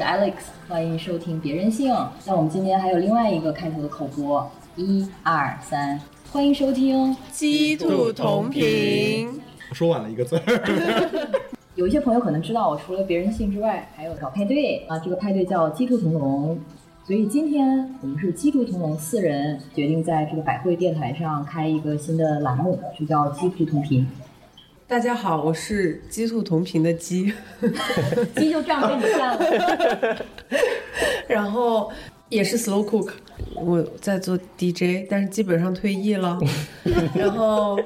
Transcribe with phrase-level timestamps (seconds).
[0.00, 0.32] 是 Alex，
[0.66, 1.94] 欢迎收听别任性。
[2.24, 6.00] 那我们今天还有另外一个开头的口播，一二三，
[6.32, 7.14] 欢迎收听。
[7.30, 9.28] 鸡兔同频。
[9.68, 11.30] 我说晚了一个字儿。
[11.76, 14.98] 有一些朋友可能知道，我除了别任性之外，还有搞派对啊。
[15.00, 16.58] 这个派对叫鸡兔同笼，
[17.04, 24.08] 所以今天我们是鸡兔同笼四人决定在这个百汇电台上开一个新的栏目，就叫鸡兔同频。
[24.90, 27.32] 大家好，我是鸡兔同频的鸡，
[28.34, 30.26] 鸡就这样被你占了。
[31.28, 31.92] 然后
[32.28, 33.10] 也是 slow cook，
[33.54, 36.36] 我在做 DJ，但是基本上退役了，
[37.14, 37.78] 然后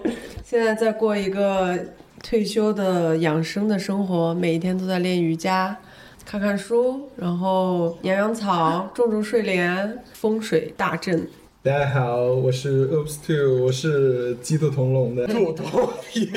[0.42, 1.78] 现在在过一个
[2.22, 5.76] 退休的养生的生活，每一天都在练瑜伽，
[6.24, 11.28] 看看书，然后养养草，种种睡莲，风水大阵。
[11.64, 16.30] 大家好，我是 Oops Two，我是鸡兔同笼的兔同频。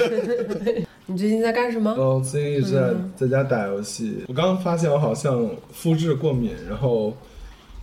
[1.06, 1.92] 你最近在干什么？
[2.00, 4.24] 哦，最近一直在在家打游戏。
[4.30, 7.12] 我刚刚发现我好像肤质过敏，然后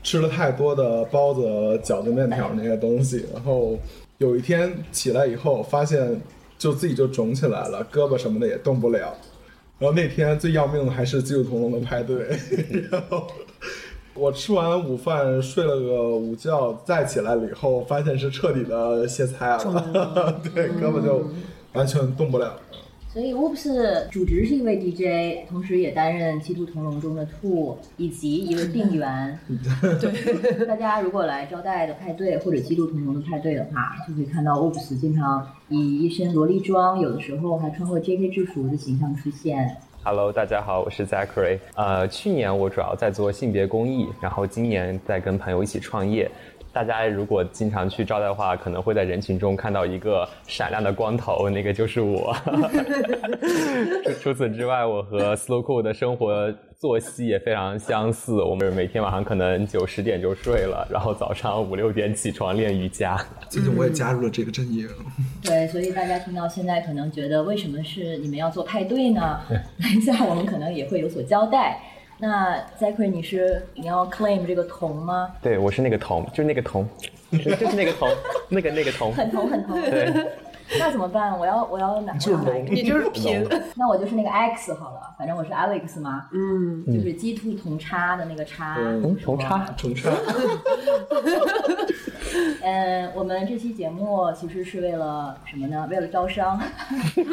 [0.03, 1.43] 吃了太多的包子、
[1.85, 3.79] 饺子、面条那些东西，然后
[4.17, 6.19] 有一天起来以后，发现
[6.57, 9.15] 就自己就肿起来了，胳膊什么的也动不了。
[9.79, 12.27] 然后那天最要命的还是鸡兔同笼的派对，
[12.91, 13.27] 然后。
[14.15, 21.25] 我吃完午饭睡了个午觉，再起来了以后，发现是彻底的歇菜了， 对，根本就
[21.73, 22.55] 完全动不了。
[23.13, 29.39] 所以 Whoops 主职是一位 DJ，同时也担任七兔同笼中的兔，以及一位病员。
[30.01, 39.77] 对， 大家如果来招待的派对或者七兔同笼的派对的话，就可以看到 Whoops 经常以一身萝莉装，有的时候还穿过 JK 制服的形象出现。
[40.07, 41.59] Hello，大家好，我是 Zachary。
[41.75, 46.31] 呃，去年我主要在做性别公益，然后今年在跟朋友一起创业。
[46.75, 52.37] 大家如果经常去招待的话，可能会在人群中看到一个闪亮的光头，那个就是我。
[54.21, 58.43] 除此之外，我和 Slow Cool 的生活作息也非常相似。
[58.43, 63.17] 我们每天晚上可能九十点就睡了，然后早上五六点起床练瑜伽。
[63.49, 64.89] 最近我也加入了这个阵营。
[65.45, 69.41] 对，所以大家听到现在可能觉得为什么是你们要做派对呢？
[69.81, 71.81] 等一下我们可能也会有所交代。
[72.19, 75.31] 那 Zachary，你是你要 claim 这个铜吗？
[75.43, 76.89] 对，我是那个铜，就是那个铜，
[77.33, 78.09] 就是那个铜，
[78.49, 79.81] 那个那个铜，很铜很铜。
[79.83, 80.13] 对，
[80.79, 81.39] 那怎么办？
[81.39, 82.13] 我要我要哪？
[82.15, 83.47] 就是龙，你就是平。
[83.77, 86.27] 那我就是那个 X 好了，反正我是 Alex 嘛。
[86.33, 88.77] 嗯，就是鸡兔同叉的那个叉。
[89.23, 90.11] 同叉， 同叉。
[92.63, 95.87] 嗯，我们这期节目其实是为了什么呢？
[95.91, 96.59] 为了招商。
[96.59, 97.25] 很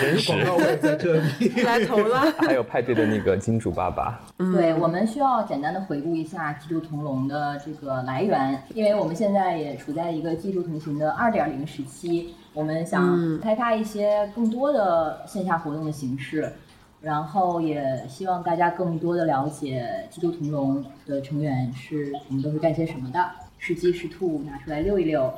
[0.00, 0.32] 真实。
[0.32, 1.48] 广告位在这里。
[1.64, 2.20] 来投了。
[2.38, 4.20] 还有派对的那个金主爸爸。
[4.36, 16.52] 对，我们需要简单的回顾一下鸡兔同笼的这个来源，因为我们现在也处在一个鸡兔同行的二点零时期，我们想开发一些更多的线下活动的形式。
[17.00, 23.24] 然后也希望大家更多的了解基督同笼的成员是我们都是干些什么的，
[23.56, 25.32] 是鸡是兔，拿出来溜一溜。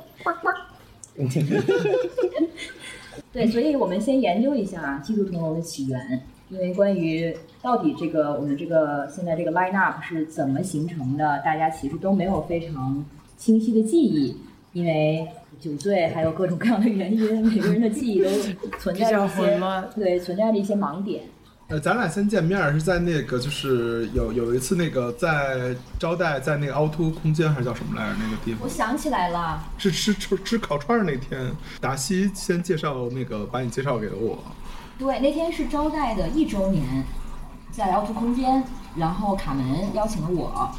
[3.31, 13.05] 对，所以我们先研究一下基督同笼的起源，因为关于到底这个我们这个现在这个 line up 是怎么形成的，大家其实都没有非常
[13.37, 14.35] 清晰的记忆，
[14.73, 15.27] 因为
[15.59, 18.29] 酒醉还有各种各样的原因，每个人的记忆都
[18.79, 19.59] 存在着一些
[19.95, 21.23] 对存在着一些盲点。
[21.67, 28.61] 呃，咱俩先见面是在那个，就是有有一次那个在招待，在那个凹凸空间还是叫什么来着那个地方？
[28.63, 31.49] 我想起来了，是吃吃吃烤串那天，
[31.79, 34.37] 达西先介绍那个，把你介绍给了我。
[34.99, 36.83] 对，那天是招待的一周年，
[37.71, 38.61] 在凹凸空间，
[38.97, 40.69] 然后卡门邀请了我，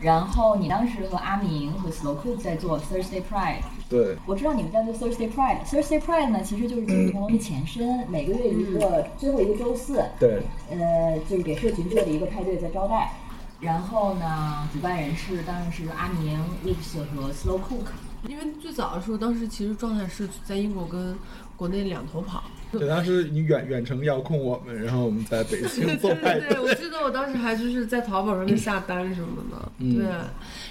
[0.00, 3.60] 然后你当时和阿明和 Slow Cook 在做 Thursday Pride。
[3.88, 5.64] 对，我知道你们在做 Thursday Pride。
[5.66, 10.02] Thursday Pride 呢，其实就是金同龙的前身，每个月一个最后一个周四。
[10.18, 10.42] 对。
[10.70, 13.12] 呃，就是给社群做的一个派对在招待。
[13.60, 17.90] 然后呢，主办人是当然是阿明、Lips 和 Slow Cook。
[18.26, 21.14] 因为最早的时候，当时其实状态是在英国跟
[21.56, 22.42] 国内两头跑。
[22.78, 26.48] 对，当时你远远程遥控我们，然后我们在北京做派对。
[26.50, 29.72] 对， 我记得我当时还就是在淘宝上面下单什么的。
[29.78, 29.96] 嗯。
[29.96, 30.06] 对。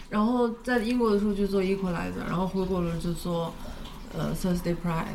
[0.09, 3.53] 然后在英国的时候就做 Equalizer，然后回国了就做
[4.17, 5.05] 呃 Thursday Pride。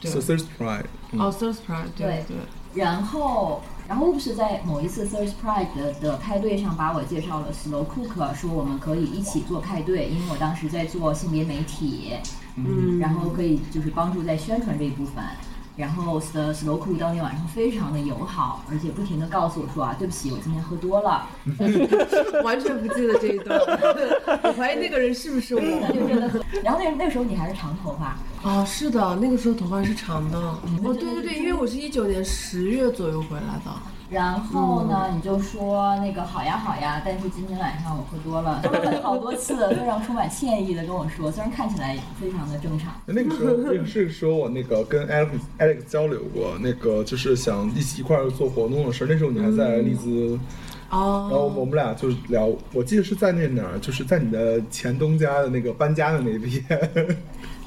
[0.00, 0.10] 对。
[0.10, 0.84] Thursday Pride。
[1.12, 1.88] 哦，Thursday Pride。
[1.96, 2.36] 对对。
[2.72, 12.12] 然后，然后不是在某一次 Thursday Pride 的派对上把我介绍了 Slow Cook，说我们可以一起做派对，因为我当时在做性别媒体，
[12.54, 15.24] 嗯，然后可以就是帮助在宣传这一部分。
[15.80, 21.26] 然后，the Slow cool 当天晚上非常的友好，而且不停的告诉我说啊，对不起，我今天喝多了。
[22.44, 23.58] 完全不记得这一段，
[24.44, 25.60] 我怀疑那个人是不是我。
[25.60, 26.38] 就真的喝。
[26.62, 28.16] 然后那那时候你还是长头发，
[28.48, 30.38] 啊，是的，那个时候头发是长的。
[30.38, 30.58] 哦，
[30.94, 33.72] 对对对，因为我是一九年十月左右回来的。
[34.10, 38.60] 然后呢，你就说那个好呀好呀，但是今天晚上我喝多了，
[39.02, 42.92] 好多次，非常充满歉意的跟我说，虽然看起来非常的正常。
[43.06, 45.28] 那个时候，那个是说我那个跟 Alex
[45.60, 49.06] Alex 交流过，那个就是想一起一块儿做活动的事儿。
[49.08, 50.36] 那时候你还在利兹，
[50.90, 57.16] 哦，然后我们俩就聊，我记得是在那哪儿，就是在你的前东家的那个搬家的那边。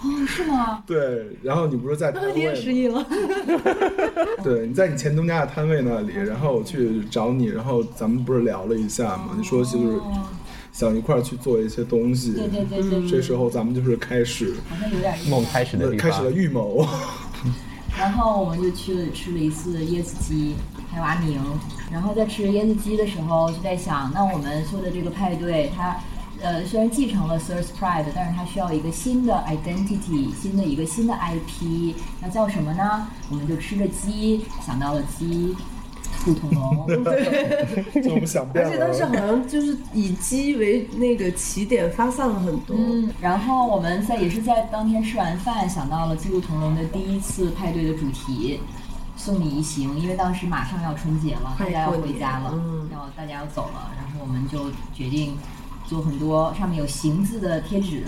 [0.03, 0.83] 哦，是吗？
[0.85, 2.61] 对，然后你不是在摊你也位吗？
[2.61, 3.05] 失忆了。
[4.43, 9.33] 对，你在你前东家的摊位那里，然后我去找你，然后咱们不是聊了一下嘛？
[9.37, 10.27] 你说就是哦
[10.71, 12.33] 想一块儿去做一些东西。
[12.33, 15.95] 对对对对对，这时候咱们就是开始好像有点梦开始的。
[15.95, 16.85] 开始了预谋。
[17.95, 20.55] 然后我们就去了吃了一次椰子鸡，
[20.89, 21.39] 还有阿明。
[21.91, 25.95] 然后在吃椰子鸡的时候，就在想，那我们做的这个派对，它
[26.43, 33.07] 呃虽然继承了 Thirst Pride，但是它需要一个新的 identity，新的一个新的 IP，那叫什么呢？
[33.31, 35.55] 我们就吃着鸡，想到了鸡。
[36.23, 36.87] 兔同笼，
[38.01, 39.09] 就我们想变而且当时了。
[39.09, 42.77] 好像就是以鸡为那个起点发散了很多。
[42.79, 48.61] 嗯，然后我们在也是在当天吃完饭，想到了《鸡兔同笼》的第一次派对的主题
[49.17, 55.35] “送你一行”，因为当时马上要春节了，大快家要回家了，嗯要大家要走了，然后我们就决定
[55.93, 58.01] 做很多上面有“行”字的贴纸，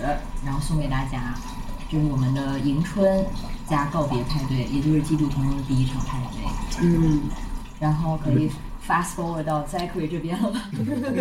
[0.44, 1.32] 然后送给大家。
[1.88, 3.24] 这是我们的迎春
[3.64, 6.84] 加告别派对，也就是《季度同笼》的第一场派对。
[6.84, 7.20] 嗯，
[7.78, 8.50] 然后可以
[8.84, 10.52] fast forward 到 Zachary 这边了。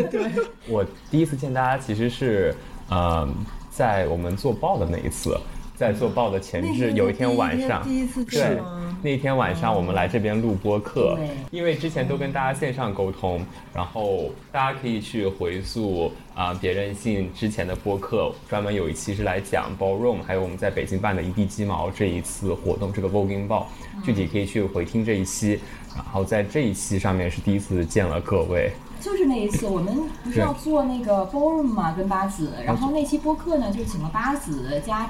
[0.10, 0.32] 对
[0.68, 2.58] 我第一次见大家其实是，
[2.90, 3.30] 呃，
[3.70, 5.40] 在我们做报的那一次，
[5.76, 8.62] 在做报的前置，有一天晚上，第一次见对，
[9.02, 23.68] 那天晚上我们来这边录播课对，因为之前都跟大家线上沟通，然后大家可以去回溯啊、别任性之前的播客，专门有一期是来讲 ballroom，还有我们在北京办的一地鸡毛这一次活动，这个 voguing 报，
[24.04, 25.60] 具体可以去回听这一期，
[25.94, 29.94] 然后在这一期上面是第一次见了各位，就是那一次，我们
[30.24, 35.10] 不是要做那个 ballroom 嘛，跟八子，然后那期播客呢，就请了八子加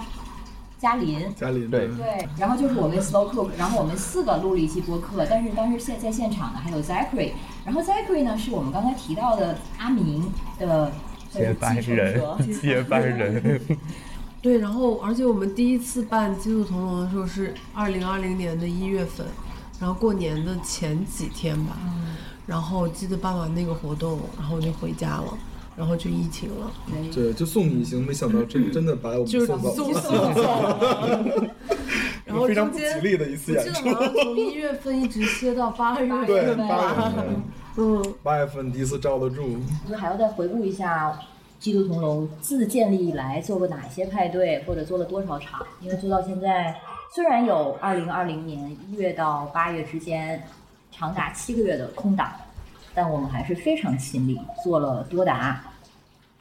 [0.77, 1.33] 嘉林。
[1.36, 1.88] 嘉林对。
[1.95, 7.31] 对，然后就是我跟 Slow Cook，然后我们四个录了一期播客，但是当时现在现场的还有 Zachary，
[7.66, 10.92] 然后 Zachary 呢是我们刚才提到的阿明的
[11.31, 13.60] 接班继承人者，接班人。
[14.42, 19.25] 对，然后而且我们第一次办《基督同笼》的时候是二零二零年的一月份，
[19.80, 21.75] 然后过年的前几天吧，
[22.45, 25.38] 然后记得办完那个活动，然后我就回家了，
[25.75, 31.50] 然后就疫情了，对对，就送你一行，没想到真真的把我们送走送走了，
[32.25, 33.94] 然后 非常不吉利的一次演出。
[33.94, 37.44] 从一月份一直歇到八月份，对，八月份，
[37.77, 39.57] 嗯，八月份第一次罩得住。
[39.83, 41.19] 就是还要再回顾一下。
[41.57, 45.65] 基督同笼自建立以来做过哪些派对，或者做了多少场？
[45.79, 46.75] 因为做到现在，
[47.12, 50.44] 虽然有二零二零年一月到八月之间
[50.91, 52.29] 长达七个月的空档，
[52.96, 55.62] 但我们还是非常勤力，做了多达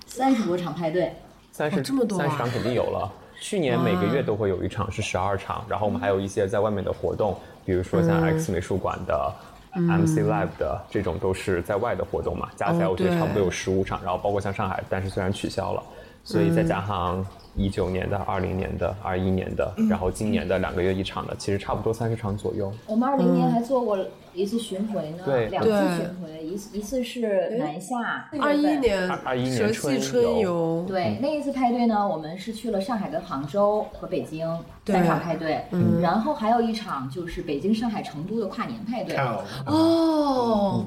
[0.07, 1.13] 三十多场派对。
[1.53, 2.23] 三十、哦这么多啊。
[2.23, 3.13] 三十场肯定有了。
[3.41, 9.35] 去年每个月都会有一场是十二场，然后我们还有一些在外面的活动，比如说像 X 美术馆的、
[9.75, 15.83] MC Live 的这种都是在外的活动嘛，加起来哦我觉得差不多有十五场，然后包括像上海，但是虽然取消了，
[16.23, 22.73] 所以再加上一九年的、二零年的、二一年的，然后今年的两个月一场的，其实差不多三十场左右。
[22.87, 23.99] 我们二零年还做过
[24.33, 25.49] 一次巡回呢，对。
[25.49, 30.41] 两次巡回，一次一次是南下，二一年二一年春春游。
[30.41, 34.47] 游，对，那一次派对呢，我们是去了上海跟杭州和北京
[34.85, 34.95] 对。
[34.95, 35.65] 三场派对，
[36.01, 39.17] 然后还有一场就是北京、上海、成都的跨年派对。
[39.17, 39.45] 靠！
[39.67, 40.87] 哦，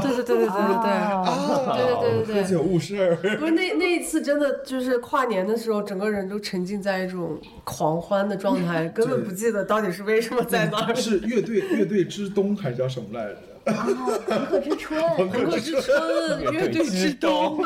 [0.00, 3.16] 对对对对对对，对对对对喝酒误事儿。
[3.38, 10.94] 不是那那一次真的就是跨年的时候，整个人都沉浸在一种狂欢的状态，根本不记得到底是为什么在那儿。
[10.94, 13.38] 是乐队乐队之冬还是叫什么来着？
[13.64, 17.62] 然后朋克之春，朋克之春，乐队之冬，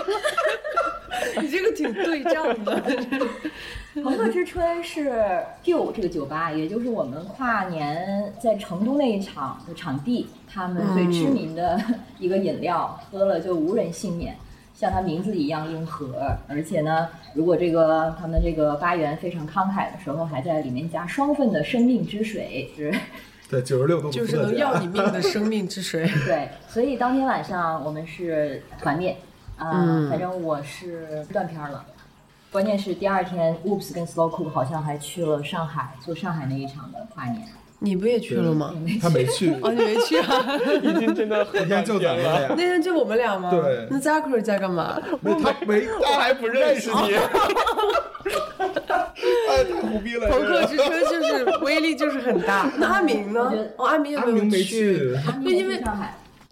[1.40, 2.82] 你这个挺对仗的。
[4.04, 11.80] 朋克之春是 Q 这个酒吧，也就是我们跨年在成都那一场的场地，他们最知名的
[12.18, 14.36] 一个饮料，喝了就无人幸免。
[14.74, 22.94] 像它名字一样硬核，而且呢，如果这个他们这个吧员非常慷慨的时候，还在里面加双份的生命之水，是
[23.48, 26.04] 对，九十六度就是能要你命的生命之水。
[26.26, 29.16] 对，所以当天晚上我们是团灭，
[29.56, 31.84] 啊、嗯反正我是断片儿了。
[32.50, 37.46] 关键是第二天，Oops 跟 Slow Cook 好像还去了上海做上海那一场的跨年。
[37.86, 38.74] 你不也去了吗？
[39.00, 40.58] 他没去，哦，你没去啊？
[40.82, 43.48] 已经真的很那天就咱们俩那，天就我们俩吗？
[43.50, 45.00] 对那 Zachary 在干嘛？
[45.20, 47.14] 没他没他还不认识你，
[49.48, 50.28] 哎，太胡逼了。
[50.28, 52.68] 朋克之春就是威力就是很大。
[52.76, 53.52] 那阿明呢？
[53.76, 54.98] 哦，阿明也阿明没有去去。
[55.44, 55.80] 对因为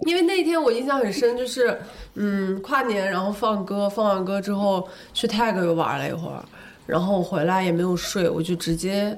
[0.06, 1.78] 因为那天我印象很深，就是
[2.14, 6.44] 嗯，跨年然后放歌，放完歌之后去 tag 又玩了一会儿，
[6.86, 9.16] 然后回来也没有睡，我就直接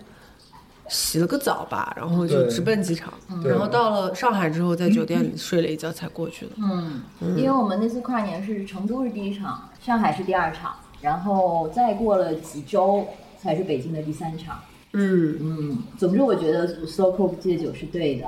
[0.89, 3.13] 洗了个澡吧，然后就直奔机场，
[3.43, 6.53] 对然后到了上海之后在酒店里睡了一觉才过去的。
[6.59, 7.03] 嗯，
[7.37, 13.07] 因为我们那次跨年是成都是第一场，上海是第二场，然后再过了几周
[13.39, 14.61] 才是北京的第三场。
[14.93, 18.27] 嗯，嗯，总之我觉得 Slow Coke 戒酒是对的。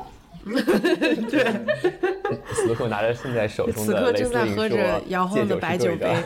[2.54, 6.14] 斯洛克拿着现在手中此刻的雷司令正在喝着摇晃的白酒杯。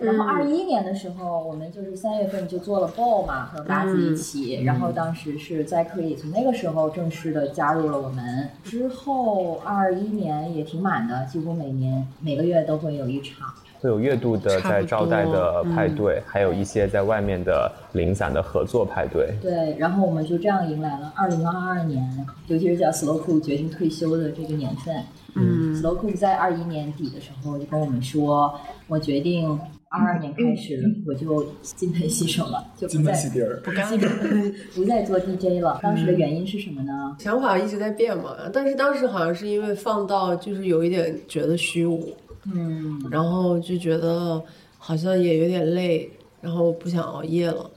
[0.00, 4.62] 然后二一年的时候，我们就是三月份就做了 ball 嘛，和八子一起。
[4.62, 8.48] 然后当时是在可以从那个时候正式的加入了我们。
[8.62, 13.48] 之后二一年也挺满的，几乎每年每个月都会有一场。
[13.84, 19.28] 会有月度的在招待的派对，还有一些在外面的零散的合作派对。
[19.42, 22.02] 对，然后我们就这样迎来了二零二二年，
[22.46, 24.96] 尤其是叫 Slow Cook 决定退休的这个年份。
[25.34, 29.46] 嗯 Slow Cook 在二一年底的时候就跟我们说，我决定
[29.90, 34.10] 二二年开始我就金盆洗手了，就不再盆洗底儿，不干基本
[34.74, 35.78] 不再做 DJ 了。
[35.82, 37.14] 当时的原因是什么呢？
[37.18, 42.14] 想法一直在变嘛，但是当时好像是因为放到就是有一点觉得虚无，
[42.52, 44.42] 嗯，然后就觉得
[44.78, 46.10] 好像也有点累，
[46.40, 47.70] 然后不想熬夜了。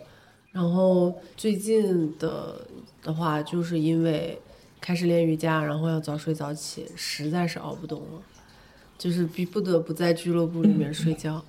[0.51, 2.61] 然后最近的
[3.03, 4.39] 的话，就是因为
[4.81, 8.21] 开始练瑜伽，然后要早睡早起，实在是熬不动了，
[8.97, 11.43] 就是逼不得不在俱乐部里面睡觉，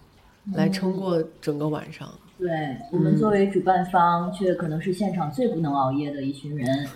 [0.52, 2.12] 来撑过整个晚上。
[2.38, 2.48] 对
[2.92, 6.66] 我们作为主办方，却可能是现场最不能熬夜的一群人。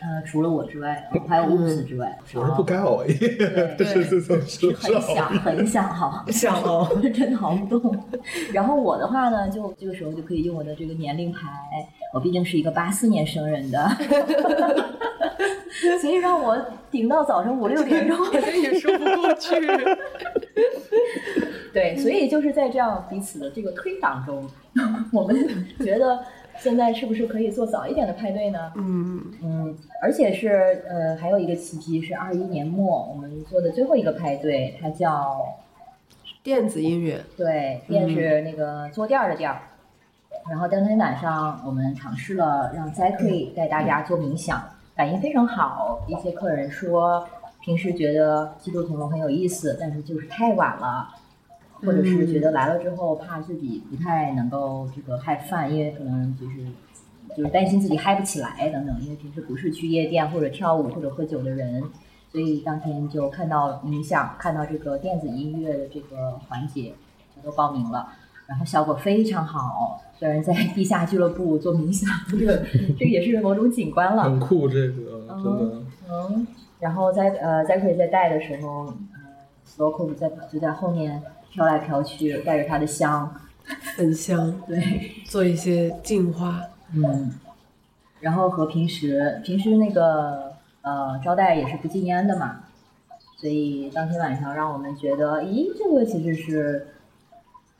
[0.00, 8.04] 呃，除了我之外，哦还有乌斯之外，我是不该熬夜， 对这是这种是很想很想熬， 想熬，真的熬不动。
[8.52, 11.48] 然后我的话呢，就这个时候就可以用我的这个年龄牌，
[12.12, 13.88] 我毕竟是一个八四年生人的，
[16.00, 16.58] 所以让我
[16.90, 19.54] 顶到早上五六点钟，这也说不过去。
[21.74, 24.48] 对，所以就是在这样彼此的这个推挡中，
[25.12, 25.36] 我们
[25.80, 26.20] 觉得
[26.58, 28.72] 现在是不是可以做早一点的派对呢？
[28.76, 35.44] 嗯，嗯，而且是呃，还有一个契机是二一年末我们做的最后一个派对，它叫
[36.44, 39.60] 电子音乐，对，电是那个坐垫儿的垫儿。
[40.50, 44.62] 然后当天晚上我们尝试了让 Zachary 带大家做冥想，
[44.94, 46.04] 反应非常好。
[46.06, 47.26] 一些客人说，
[47.62, 51.08] 平时觉得基督同龙很有意思，但是就是太晚了，
[51.84, 56.66] 或者是觉得来了之后怕自己不太能够这个嗨饭，因为可能就是
[57.36, 61.82] 就是担心自己嗨不起来等等，因为平时不是去夜店或者跳舞或者喝酒的人。
[62.30, 66.92] 所以当天就看到冥想，看到这个电子音乐的这个环节，
[67.36, 68.08] 就都报名了，
[68.48, 70.00] 然后效果非常好。
[70.18, 72.60] 虽然在地下俱乐部做冥想，这个
[72.98, 74.24] 这个也是某种景观了。
[74.24, 75.82] 很酷，这个真的。
[76.10, 76.44] 嗯，
[76.80, 78.94] 然后在呃 Zachary 在带的时候，呃
[79.64, 81.22] Slow Cook 在就在后面
[81.54, 83.32] 飘来飘去，带着它的香，
[83.96, 86.60] 很香，对，做一些净化。
[86.92, 87.32] 嗯，
[88.18, 92.64] 然后和平时平时那个呃招待也是不禁烟的嘛，
[93.36, 96.88] 所以当天晚上让我们觉得，咦，这个其实是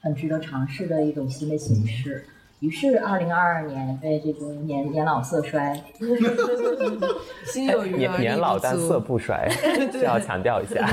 [0.00, 2.24] 很值得尝试的一种新的形式。
[2.60, 5.78] 于是，二零二二年被这种年年老色衰，
[7.44, 9.46] 心有余而力年年老但色不衰，
[9.92, 10.86] 这要强调一下。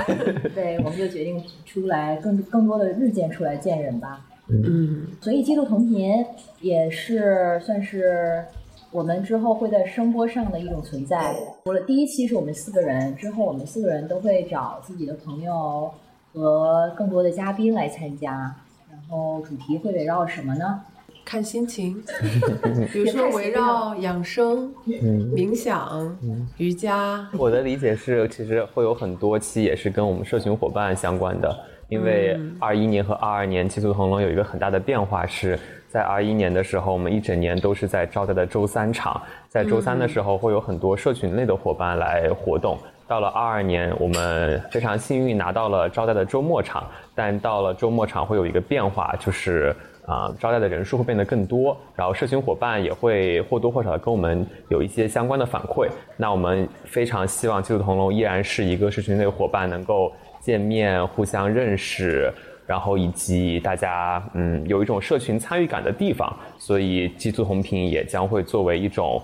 [0.54, 4.26] 对，我们就决定出来更更多的日渐出来见人吧。
[4.50, 6.26] 嗯，所以，季度同频
[6.60, 8.44] 也是算是
[8.92, 11.34] 我们之后会在声波上的一种存在。
[11.64, 15.90] 除了第一期是我们四个人，之后我们四个人都会找自己的朋友
[16.34, 18.54] 和更多的嘉宾来参加。
[18.92, 20.82] 然后主题会围绕什么呢？
[21.24, 22.02] 看心情，
[22.92, 26.18] 比如说围绕养生、嗯冥想、
[26.58, 27.28] 瑜伽。
[27.38, 31.60] 我的理解是，其实会有很多期也是跟我们社群伙伴相关的，
[31.90, 35.58] 因为二一年和二二年七速同龙有一个很大的变化是。
[35.92, 42.78] 在二一年的时候，我们一整年都是在招待的周三场，在周三的时候会有很多社群类的伙伴来活动。
[43.10, 49.76] 到了二二年，我们非常幸运拿到了招待的周末场，但到了周末场会有一个变化，就是
[50.12, 55.88] 啊、招待的人数会变得更多，然后社群伙伴也会或多或少的跟我们有一些相关的反馈。
[56.18, 62.30] 那我们非常希望技术同龙依然是一个社群内伙伴，能够见面、互相认识。
[62.68, 69.22] 然后以及大家嗯有一种社群参与感的地方，所以激素红屏也将会作为一种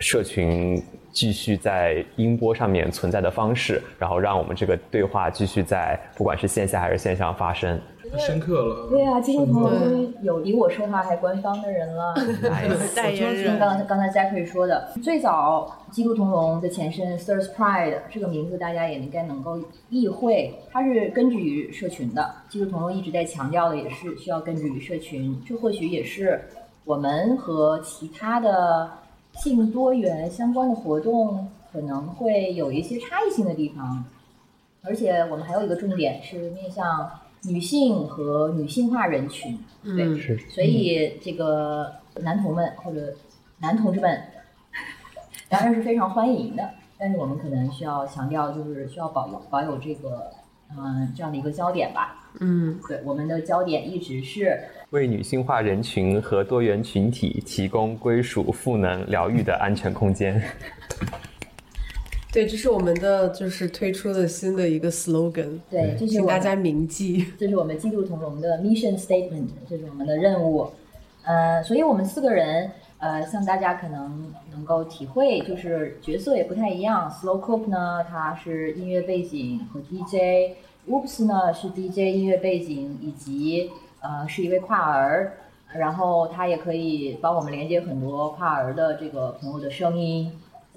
[0.00, 7.80] 社群继续在音波上面存在的方式，然后让我们这个对话继续在不管是线下还是线上发生。
[8.12, 8.88] 太深刻了。
[8.88, 12.14] 对啊，基督同终于有比我说话还官方的人了。
[12.94, 22.34] 代言人就刚才刚才 Zachary 说的，最早基督同盟的前身 Thirst Pride 这个名字大家也应该能够意会，它是根植于社群的。
[22.48, 26.40] 基督同盟一直在强调的也是需要根植于社群，这或许也是
[26.84, 28.90] 我们和其他的
[29.34, 34.04] 性多元相关的活动可能会有一些差异性的地方。
[34.82, 37.06] 而且我们还有一个重点是面向
[37.42, 43.14] 女性和女性化人群，对，嗯是所以这个男同们或者
[43.58, 44.22] 男同志们
[45.48, 50.30] 当然是非常欢迎的，但是我们可能需要强调，就是需要保有保有这个
[50.78, 52.30] 嗯、这样的一个焦点吧。
[52.38, 54.56] 嗯，对，我们的焦点一直是
[54.90, 60.40] 为女性化人群和多元群体提供归属、赋能、疗愈的安全空间。
[62.32, 67.26] 对，这是我们的就是推出的新的一个 slogan，对，这是请大家铭记。
[67.36, 70.70] 这是我们基督同盟的 mission statement，这是我们的任务。
[71.24, 77.10] 呃，所以我们四个人，呃，像大家可能能够体会，就是角色也不太一样。
[77.10, 85.32] Slow Cook 呢，他是音乐背景和 DJ；Oops 呢是 DJ 音乐背景以及呃是一位跨儿，
[85.74, 90.30] 然后他也可以帮我们连接很多跨儿的这个朋友的声音。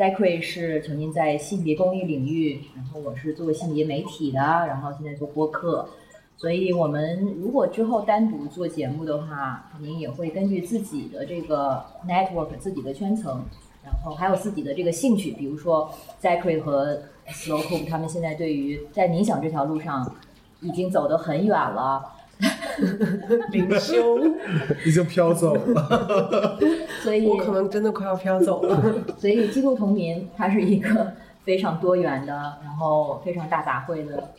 [0.03, 5.87] Zachary 是曾经在性别公益领域，然后我是做性别媒体的，然后现在做播客。
[6.35, 13.45] 所以我们如果之后单独做节目的话，肯定也会根据自己的这个 network、自己的圈层，
[13.81, 15.89] 然后还有自己的这个兴趣，比如说
[16.21, 20.13] Zachary 和 Slow Cook 他们现在对于在冥想这条路上
[20.59, 22.03] 已经走得很远了，
[23.51, 24.19] 灵修，
[24.85, 26.59] 已经飘走了。
[27.03, 28.95] 所以我可能真的快要飘走了。
[29.17, 34.31] 所以基督同民它是一个非常多元的，然后非常大杂烩的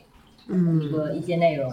[0.81, 1.73] 一个一些内容。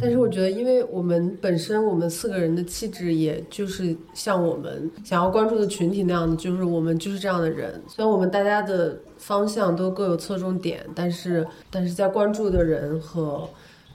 [0.00, 7.80] 但是我觉得，因为我们本身我们四个人的气质，也就是像我们想要关注的群体那样的，就是我们就是这样的人。
[7.86, 13.46] 虽然我们大家的方向都各有侧重点，但是但是在关注的人和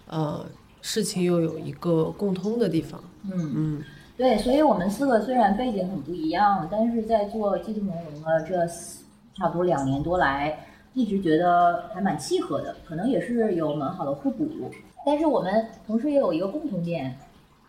[0.08, 0.45] 呃
[0.88, 3.04] 事情又有一个共通的地方。
[3.24, 3.84] 嗯嗯，
[4.15, 9.04] 对，所以我们四个虽然背景很不一样，但是在做基督同盟的这四
[9.36, 10.60] 差不多两年多来，
[10.93, 14.48] 一直觉得还蛮契合的，可能也是有蛮好的互补。
[15.04, 17.17] 但是我们同时也有一个共同点，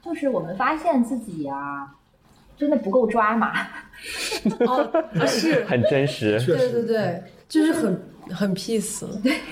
[0.05, 1.97] 就是我们发现自己啊、
[2.55, 3.63] 真的不够抓马。
[4.61, 6.39] 哦，啊是，很真实。
[6.39, 7.99] 确实，对对对，就是很
[8.31, 9.05] 很 peace。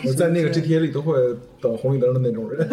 [0.07, 1.15] 我在那个 GTA 里都会
[1.61, 2.69] 等红绿灯的那种人。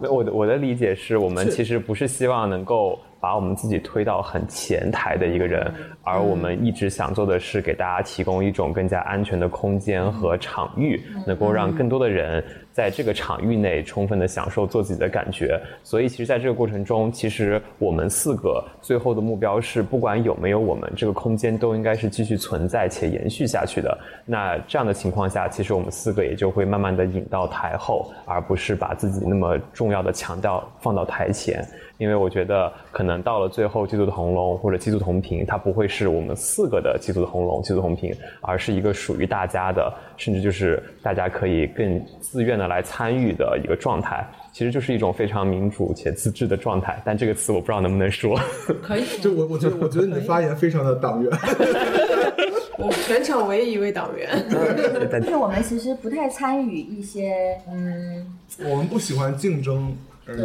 [0.10, 15.60] 我的我的理解是我们其实不是希望能够把我们自己推到很前台的一个人，而我们一直想做的是给大家提供一种更加安全的空间和场域，能够让更多的人在这个场域内充分的享受做自己的感觉。
[15.82, 23.98] 所以，其实在这个过程中，其实我们四个最后的目标是，不管有没有我们，这个空间都应该是继续存在且延续下去的。
[24.24, 31.66] 那这样的情况下，其实我们四个也就会慢慢的引到台后，而不是把自己那么重要的强调放到台前。
[31.98, 44.24] 因为我觉得，可能到了最后，基督的红龙或者基督同频，它不会是我们四个的基督的红龙、基督同频，而是一个属于大家的，甚至就是大家可以更自愿的来参与的一个状态。
[44.52, 47.00] 其实就是一种非常民主且自治的状态。
[47.04, 48.38] 但这个词我不知道能不能说。
[48.82, 51.32] 可以，就我，我觉得，我觉得你的发言非常的党员。
[52.76, 54.28] 我全场唯一一位党员。
[55.10, 58.26] 但就是我们其实不太参与一些，嗯，
[58.68, 59.96] 我们不喜欢竞争。
[60.26, 60.36] 对，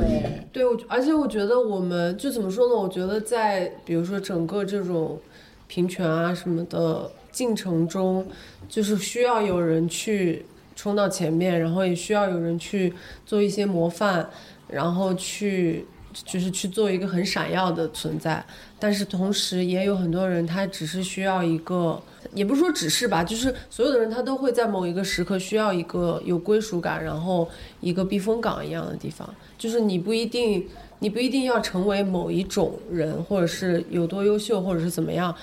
[0.52, 2.76] 对，我而且我觉得我们就怎么说呢？
[2.76, 5.20] 我觉得在比如说整个这种
[5.68, 8.26] 平权啊什么的进程中，
[8.68, 10.44] 就是需要有人去
[10.76, 12.94] 冲到前面，然后也需要有人去
[13.26, 14.30] 做一些模范，
[14.68, 15.86] 然后去
[16.24, 18.46] 就是去做一个很闪耀的存在。
[18.78, 22.00] 但是同时也有很多人，他只是需要一个，
[22.34, 29.28] 也不是说只是吧，就是所有的人他都会在某一个时刻需要一个有归属感，然后一个避风港一样的地方。
[29.58, 30.68] 就是你不一定，
[31.00, 35.34] 你不一定要成为某一种人，或者是有多优秀，或者是怎么样，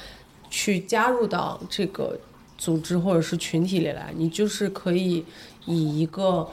[0.51, 2.16] 去加入到这个
[2.62, 4.12] 组织或者是群体里来。
[4.16, 5.25] 你就是可以
[5.66, 6.48] 以一个，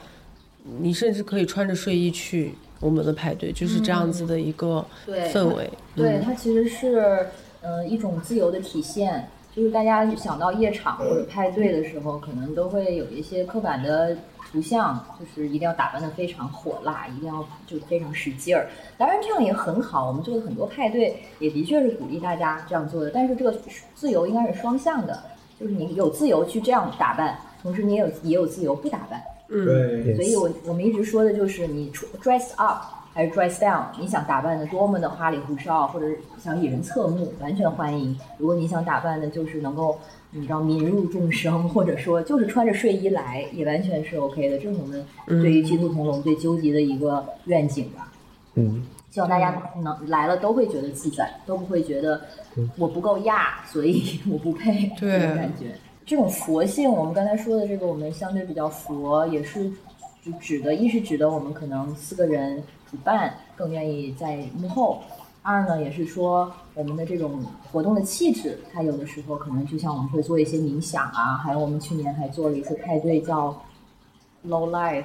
[0.80, 5.70] 你甚至可以穿着睡衣去我们的派对，就是这样子的一个氛围。
[5.94, 7.28] 对，嗯它其实是
[7.60, 9.28] 呃一种自由的体现。
[9.52, 14.16] 就是大家想到夜场或者派对的时候，可能都会有一些刻板的
[14.52, 18.68] 图像，就是一定要打扮的非常火辣，一定要就非常使劲儿。
[18.96, 23.10] 当然这样也很好，我们做的很多派对也的确是鼓励大家这样做的。
[23.10, 23.52] 但是这个
[23.92, 25.20] 自由应该是双向的，
[25.60, 29.22] 就是你有自由去这样打扮，同时你也有也有自由不打扮。
[29.48, 31.90] 嗯对，所以我我们一直说的就是你
[32.22, 36.06] dress up 还是 dress down，你想打扮的多么的花里胡哨，或者
[36.42, 38.16] 想引人侧目，完全欢迎。
[38.38, 39.98] 如果你想打扮的就是能够
[40.30, 44.56] 你知道民入众生，或者说就是穿着睡衣来，也完全是 OK 的。
[44.56, 48.12] 这是我们对于鸡兔同笼最纠结的一个愿景吧。
[48.54, 52.20] 嗯，希望大家能来了都会觉得自在，都不会觉得
[52.76, 55.74] 我不够亚，所以 我不配这种感觉。
[56.06, 59.70] 这种佛性，我们刚才说的这个，我们相对比较佛，也是
[60.24, 65.00] 就指的，一是指的我们可能四个人主办更愿意在幕后，
[65.42, 73.48] 二呢也是说我们的这种活动的气质，它有的时候可能就像我们会做一些冥想啊，还有我们去年还做了一次派对叫
[74.46, 75.04] Low Life，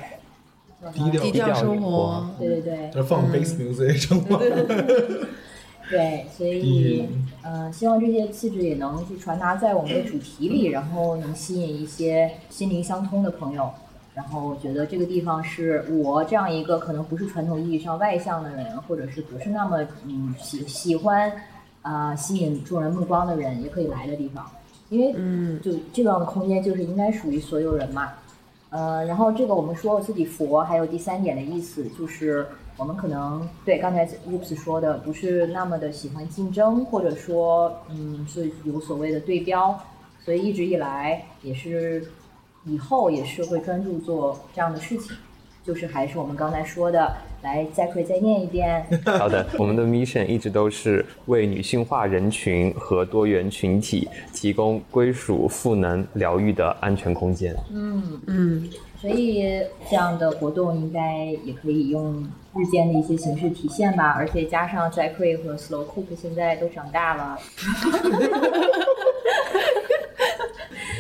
[0.93, 4.37] 低调低调生活，对对对，这放 bass music 生活？
[5.89, 7.07] 对，所以，
[7.43, 13.69] 嗯、希望这些气质也能去传达在我们的主题里，然后能吸引一些心灵相通的朋友。
[14.15, 21.31] 然后我觉得这个地方是我这样一个可能不是传统意义上外向的人，或者是不是那么嗯喜喜欢
[21.81, 24.49] 啊、吸引众人目光的人也可以来的地方，
[24.89, 28.13] 因为嗯就这样的空间就是应该属于所有人嘛。
[28.75, 39.79] 呃，然后这个我们说自己佛，还有第三点的意思就是我们可能对刚才 Oops 说的不是那么的喜欢竞争，或者说嗯是有所谓的对标，
[40.25, 42.11] 所以一直以来也是
[42.65, 45.15] 以后也是会专注做这样的事情，
[45.65, 48.85] 就是还是我们刚才说的，来再可以再念一遍，
[49.17, 57.55] 好的，我们的 mission 一直都是为女性化人群和多元群体提供归属、赋能、疗愈的安全空间。
[57.73, 58.69] 嗯嗯，
[59.01, 59.43] 所以
[59.89, 62.23] 这样的活动应该也可以用
[62.55, 67.39] 日间的一些形式体现吧，而且加上 Zachary 和 Slow Cook 现在都长大了，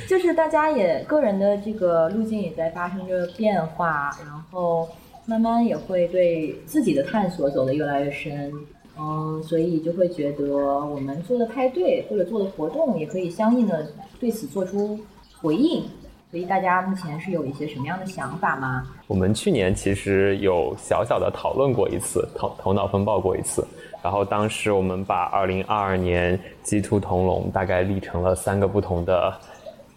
[0.07, 4.87] 就是大家也个人的这个路径也在发生着变化，然后
[5.25, 8.53] 慢慢也会对自己的探索走得越来越深。
[8.97, 10.45] 嗯，所以就会觉得
[10.85, 13.85] 我们做的派对或者做的活动，也可以相应的
[14.21, 14.97] 对此做出
[15.41, 15.83] 回应。
[16.31, 18.83] 所以大家目前是有一些什么样的想法吗？
[19.07, 23.65] 我们去年其实有小小的讨论过一次，头头脑风暴过一次。
[24.01, 29.33] 然后当时我们把2022年鸡兔同笼大概立成了三个不同的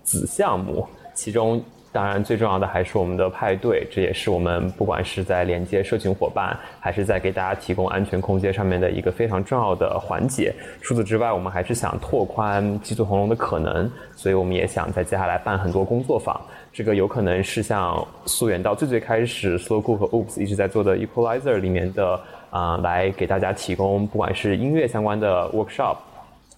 [0.09, 10.55] 子项目，其中当然最重要的还是我们的派对，这也是我们不管是在连接社群伙伴，还是在给大家提供安全空间上面的一个非常重要的环节。
[10.81, 16.41] 除此之外，我们还是想拓宽鸡兔同笼的可能，所以我们也想在接下来办很多工作坊。
[16.73, 22.19] 这个有可能是像溯源到最最开始，Slow Cook 和 Oops 一直在做的 Equalizer 里面的
[22.51, 25.97] 啊、来给大家提供不管是音乐相关的 workshop，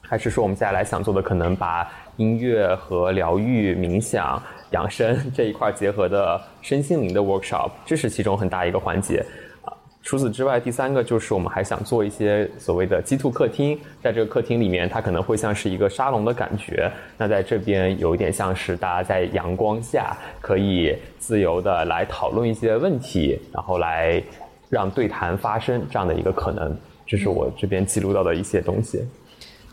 [0.00, 4.40] 还是说我们接下来想做的，可能把音乐和疗愈、冥想、
[4.72, 9.24] 养生这一块结合的身心灵的 workshop，这是其中很大一个环节。
[9.62, 16.90] 啊除此之外，第三个就是我们还想做一些所谓的鸡兔客厅，在这个客厅里面，它可能会像是一个沙龙的感觉。
[17.16, 24.22] 那在这边有一点像是大家在阳光下可以自由的来讨论一些问题，然后来
[24.68, 26.76] 让对谈发生这样的一个可能。
[27.06, 29.06] 这是我这边记录到的一些东西。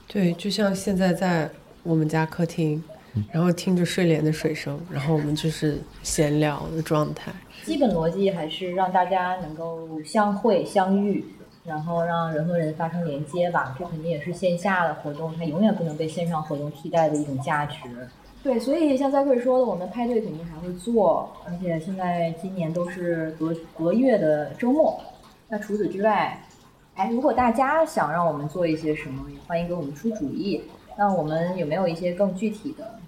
[0.08, 1.50] 对，就像现在在
[1.84, 2.84] 我们家客厅，
[3.32, 7.32] 然后听着睡莲的水声，然后我们就是闲聊的状态。
[7.66, 11.24] 基本逻辑还是让大家能够相会相遇，
[11.66, 13.76] 然后让人和人发生连接吧。
[13.78, 17.78] 这肯定也是线下的活动，它永远不能被线上活动替代的一种价值。
[18.44, 24.98] 对，所以像在贵说的，我们派对肯定还会做，而且现在今年都是隔隔月的周末。
[25.50, 26.42] 那除此之外，
[26.96, 30.62] 哎，如果大家想让我们做一些什么，也欢迎给我们出主意。
[30.98, 33.00] 那我们有没有一些更具体的，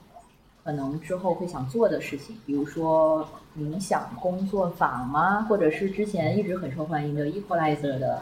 [0.64, 2.36] 可能之后会想做的事情？
[2.46, 5.42] 比如说冥想工作坊吗？
[5.50, 8.22] 或者是之前一直很受欢迎的 Equalizer 的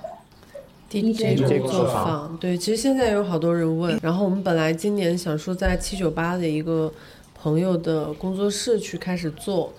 [0.89, 6.89] DJ DJ 工作工作坊，对，其实现在有好多人问，然后我们本来今年想说在七九八的一个
[7.35, 9.73] 朋友的工作室去开始做，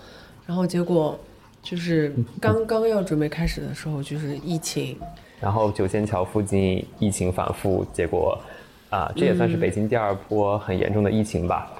[0.45, 1.19] 然后结果
[1.63, 4.95] 就是刚刚要准备开始的时候，就是疫情，
[5.39, 8.37] 然后九仙桥附近疫情反复，结果
[8.89, 11.71] 啊、这也算是北京第二波很严重的疫情吧。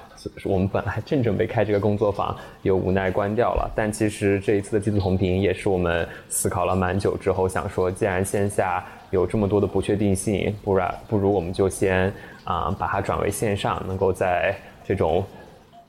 [0.44, 3.70] 我们本来正准备开这个工作坊，又无奈关掉了。
[3.74, 12.12] 但其实这一次的季度同频也是我们思考了蛮久之后，想说，既然线下有这么多的不确定性，不然不如我们就先
[12.44, 15.24] 啊、把它转为线上，能够在这种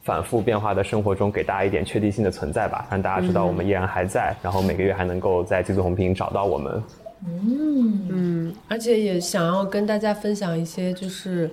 [0.01, 6.81] 反复变化的生活中给大家一点确定性的存在吧，让大家知道我们依然还在，然后每个月还能够在季度红屏找到我们。
[7.25, 11.49] 嗯，而且也想要跟大家分享一些，就是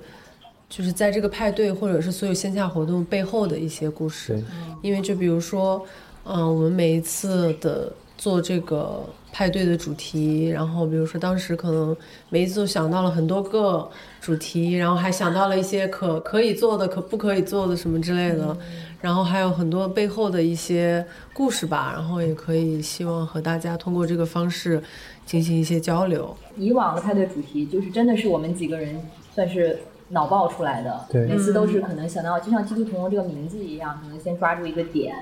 [0.69, 4.43] 就是在这个派对或者是所有线下活动背后的一些故事。
[4.83, 5.85] 因为就比如说，
[6.25, 11.97] 嗯、我们每一次的做这个派对的主题，然后比如说当时可能
[12.31, 13.89] 每一次都想到了很多个
[14.21, 18.57] 主题，然后还想到了一些可可以做的、可不可以做的什么之类的，
[19.01, 24.83] 然后还有很多背后的一些故事吧，然后也可以希望和大家通过这个方式
[25.29, 26.35] 进行一些交流。
[26.57, 28.99] 以往的派对主题就是真的是我们几个人
[29.35, 35.15] 算是脑爆出来的，对每次都是可能想到就像“基督同盟”这个名字一样，可能先抓住一个点，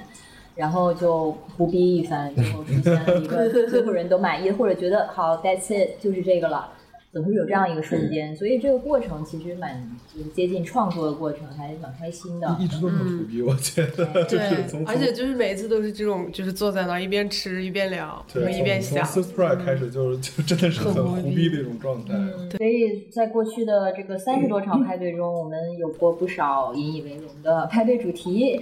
[0.55, 6.69] 然后就胡逼一番，最后出现了一个 所有人都满意，或者觉得好，that's it，就是这个了。
[7.17, 12.55] 总是有这样一个瞬间，所以这个过程其实蛮就是接近创作的过程，还蛮开心的。
[12.61, 19.07] 一直都很苦逼，我觉得 就是从而且就是每一次都是这种，就是坐在那儿一边吃一边聊，一边从想。
[19.07, 22.13] s u p r i 开始就是就真的是很很胡胡逼逼的一种状态。
[22.59, 28.61] 所以在过去的这个三十多场派对中，我们有过不少引以为荣的派对主题，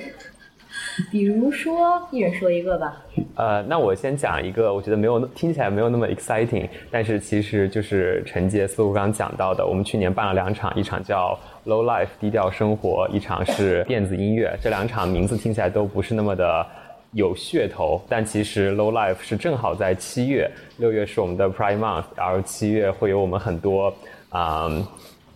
[1.10, 3.02] 比如说，一人说一个吧。
[3.36, 16.66] 呃，那我先讲一个，我觉得没有听起来没有那么 exciting，但是其实就是承接思路刚刚讲到的，我们去年办了两场，一场叫 Low Life 低调生活，一场是 电子音乐，这两场名字听起来都不是那么的。
[17.12, 23.94] 有噱头，但其实 Low Life 是正好在七月，六月是我们的 Prime Month，然后七月会有我们很多
[24.30, 24.84] 啊、嗯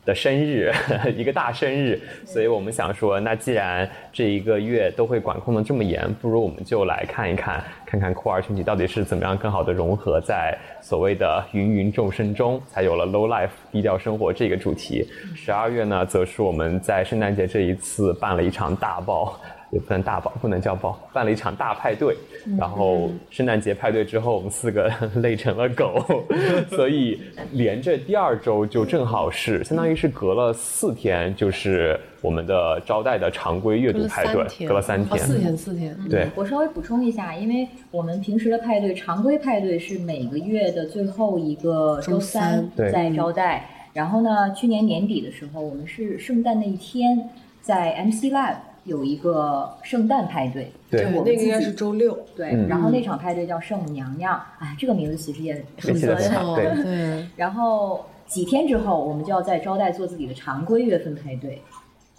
[0.08, 0.72] 的生日，
[1.14, 15.06] 一个大生日，所以我们想说，那既然这一个月都会管控的这么严，不如我们就来看一看，看看酷儿群体到底是怎么样更好的融合在所谓的芸芸众生中，才有了 low life 低调生活这个主题。
[15.36, 19.38] 十二月呢，则是我们在圣诞节这一次办了一场大爆。
[19.70, 22.16] 也不能大包，不能叫包，办了一场大派对。
[22.58, 26.02] 然后圣诞节派对之后，我们四个 累成了狗，
[26.70, 27.20] 所以
[27.52, 35.98] 连着第二周就正好是，相当于是隔了四天，就是我们的招待的常规阅读派对三，天，隔了三天，哦，四天，四天。
[36.08, 43.68] 对，我稍微补充一下，因为我们平时的派对，常规派对是每个月的最后一个周周三在招待。
[43.92, 47.28] 然后呢，去年年底的时候，我们是圣诞那一天
[47.60, 48.54] 在 MC Lab
[48.88, 50.72] 有一个圣诞派对。
[50.90, 52.18] 对对，我们那个应该是周六。
[52.34, 61.62] 对，嗯然后那场派对叫圣母娘娘，哎，这个名字其实也 很很好对对，然后几天之后，我们就要在招待做自己的常规月份派对，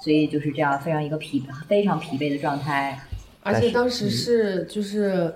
[0.01, 2.99] 所以就是这样非常一个疲非常疲惫的状态。
[3.41, 5.33] 而且当时是就是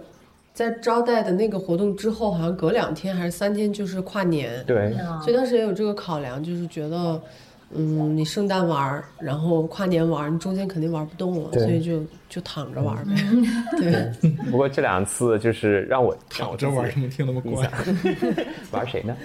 [0.54, 4.64] 在招待的那个活动之后，好像隔两天还是三天就是跨年。
[4.68, 7.20] 对，嗯所以当时也有这个考量，就是觉得，
[7.76, 13.12] 嗯，你圣诞玩儿，然后跨年玩儿，你中间肯定玩不动了，所以就就躺着玩儿呗。
[14.22, 18.46] 对， 不过这两次就是让我让我躺着玩自己什么听那么印怪象？
[18.72, 19.16] 玩谁呢？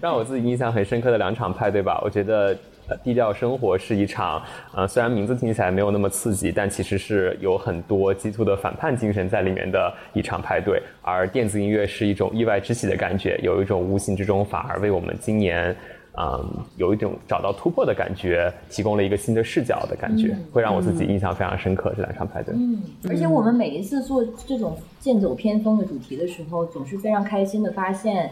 [0.00, 2.56] 让我自己印象很深刻的两场派对吧，我觉得。
[2.88, 4.40] 呃低调生活是一场，
[4.72, 10.80] 呃，虽然名字听起来没有那么刺激，但其实是有很多基督的反叛精神在里面的一场派对。
[11.02, 15.74] 而电子音乐是一种意外之喜的感觉，有一种无形之中反而为我们今年，
[16.18, 21.92] 嗯，有一种找到突破的感觉，提供了一个新的视角的感觉，会让我自己印象非常深刻。
[21.94, 28.30] 这两场派对，嗯，而且我们每一次做这种剑走偏锋的主题的时候，总是非常开心的发现，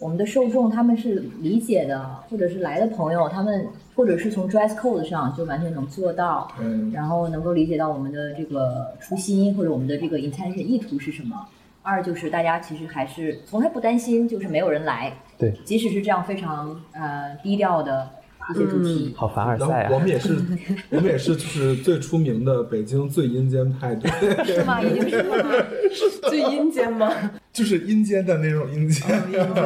[0.00, 3.66] 我们的受众他们是理解的，或者是来的朋友，他们
[3.96, 11.36] 或者是从 dress code 上就完全能做到，嗯，然后能够理解到我们的这个初心或者我们的这个 intention 意图是什么。
[11.84, 18.08] 二就是大家其实还是从来不担心，就是没有人来，对，即使是这样非常呃低调的
[18.50, 19.88] 一些主题，好凡尔然赛啊！
[19.90, 20.34] 后我们也是，
[20.90, 24.10] 我们也是就是最出名的北京最阴间派对，
[24.44, 24.80] 是吗？
[24.82, 25.36] 已经是吗？
[26.28, 27.12] 最阴间吗？
[27.52, 29.06] 就是阴间的那种阴间。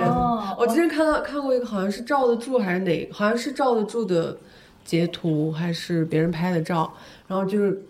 [0.02, 4.37] 哦，我之前看到看过一个，好像是罩得住还是哪，好像是罩得住的
[4.85, 6.92] 截图，还是别人拍的照，
[7.28, 7.81] 然后就是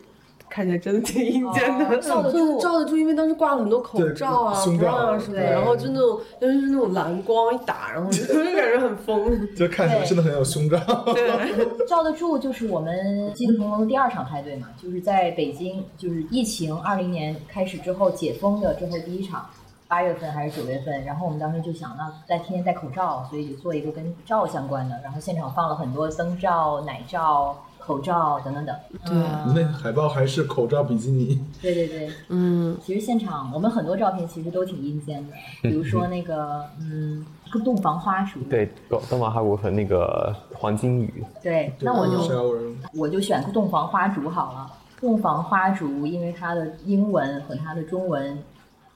[0.59, 9.55] 看起来真的挺阴间的，哦罩得住就是罩得住，因为当时挂了很多口罩啊、胸罩啊什么的，然后就那种尤其是那种蓝光一打，然后就 就感觉很疯。
[9.55, 10.77] 就看起来真的很有胸罩。
[11.14, 19.47] 对， 罩得住就是我们基督同盟的第二场派对嘛，就是在北京，就是疫情二零年开始之后解封的之后第一场。
[19.87, 27.57] 八月份还是九月份，然后我们当时就想，那在天天戴口罩，所以就做一个跟照相关的，然后现场放了很多灯罩、奶罩、
[27.88, 28.77] 口罩等等等。
[29.07, 29.16] 对。
[29.16, 29.55] 嗯。
[29.55, 37.24] 那海报还是口罩比基尼，对对对，嗯，其实现场我们很多照片其实都挺阴间的， 比如说那个嗯，
[37.64, 38.40] 洞房花烛。
[38.51, 44.70] 对，东东方哈古和那个黄金雨，对，那我就我就选洞房花烛好了。
[45.01, 48.37] 洞房花烛，因为它的英文和它的中文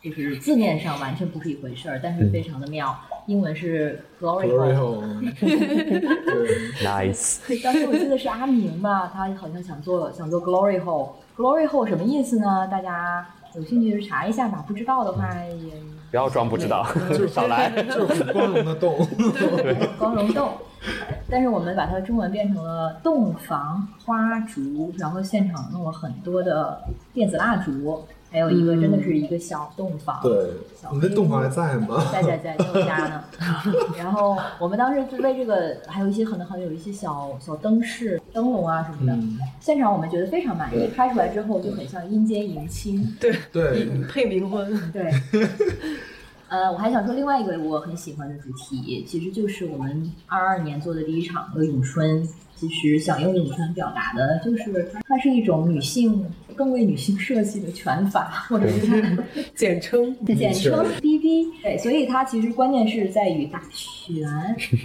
[0.03, 2.95] 就是字面上完全不是一回事儿，但是非常的妙。
[3.27, 11.11] 英文是 glory glory hole，hole，对，nice，当时我记得是阿明吧，他好像想做想做 glory hole。
[11.37, 12.67] glory hole 什么意思呢？
[12.67, 15.73] 大家有兴趣查一下吧，不知道的话也
[16.11, 16.85] 不要装不知道，
[17.17, 17.71] 就少来。
[17.85, 19.07] 就是光荣的洞，
[19.99, 20.51] 光荣洞。
[21.31, 26.83] 但是我们把它中文变成了洞房花烛，然后现场弄了很多的
[27.15, 30.19] 电子蜡烛，还有一个真的是一个小洞房。
[30.23, 30.33] 对，
[30.81, 32.03] 小你那洞房还在吗？
[32.11, 33.23] 在在在，在我家呢。
[33.97, 39.13] 然后我们当时就为这个，还有一些可能还有一些小小灯饰、灯笼啊什么的。
[39.13, 43.17] 嗯，现场我们觉得非常满意，拍出来之后就很像阴间迎亲。
[43.21, 45.13] 对，对，配冥婚，对。
[46.53, 52.29] 呃，我还想说另外一个我很喜欢的主题，其实就是我们二二年做的第一场的咏春。
[52.55, 59.19] 其实想用咏春表达的就是，它是一种女性更为女性设计的拳法，或者是
[59.57, 60.15] 简称。
[60.25, 61.51] 简称 BB。
[61.61, 64.25] 对，所以它其实关键是在于打拳。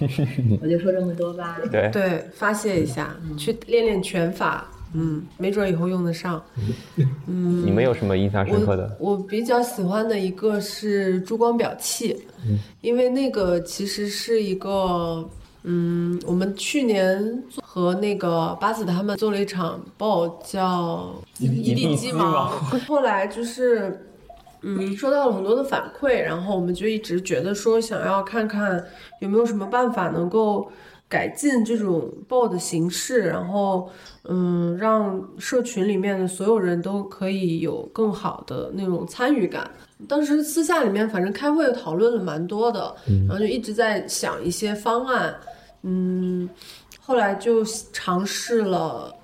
[0.59, 1.59] 我就说这么多吧。
[1.69, 6.41] 对，对，发泄一下，去练练拳法，嗯，没准以后用得上。
[7.27, 8.97] 嗯你们有什么印象深刻的？
[8.99, 12.17] 我我比较喜欢的一个是珠光表器，
[12.81, 15.27] 因为那个其实是一个，
[15.63, 22.47] 嗯，我们去年和那个巴子他们做了一场 ball，叫一地鸡毛，
[22.87, 24.03] 后来就是。
[24.63, 28.83] 嗯，收到了很多的反馈，然后我们就一直觉得说，想要看看
[29.19, 30.67] 有没有什么办法能够
[31.09, 33.89] 改进这种 ball 的形式，然后
[34.23, 39.69] 嗯，让社群里面的所有人都可以有更好的那种参与感。
[40.07, 42.93] 当时私下里面反正开会讨论了蛮多的，
[43.27, 45.33] 然后就一直在想一些方案，
[45.83, 46.47] 嗯，
[46.99, 49.15] 后来就尝试了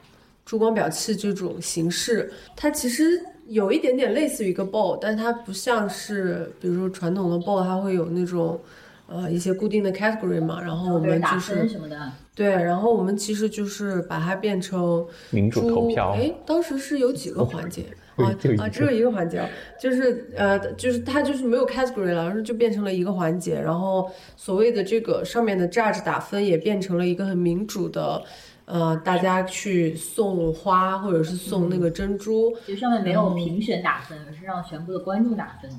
[0.46, 8.60] 珠光表器这种形式，它其实有一点点类似于一个 bowl，但它不像是比如说传统的 bowl，它会有那种
[9.08, 17.86] 呃一些固定的 category 嘛，然后我们就是分什么的，对，然后我们其实就是把它变成民主投票哎，当时是有几个环节
[18.16, 18.26] 啊
[18.60, 19.42] 啊，只有一个环节，
[19.80, 28.22] 就是呃，就是它就是没有 category 了，然后就变成了一个环节，然后所谓的这个上面的 judge 打分也变成了一个很民主的。
[28.66, 35.70] 呃，大家去送花或者是送那个珍珠，其实上面没有评选打分，而是让全部的观众打分。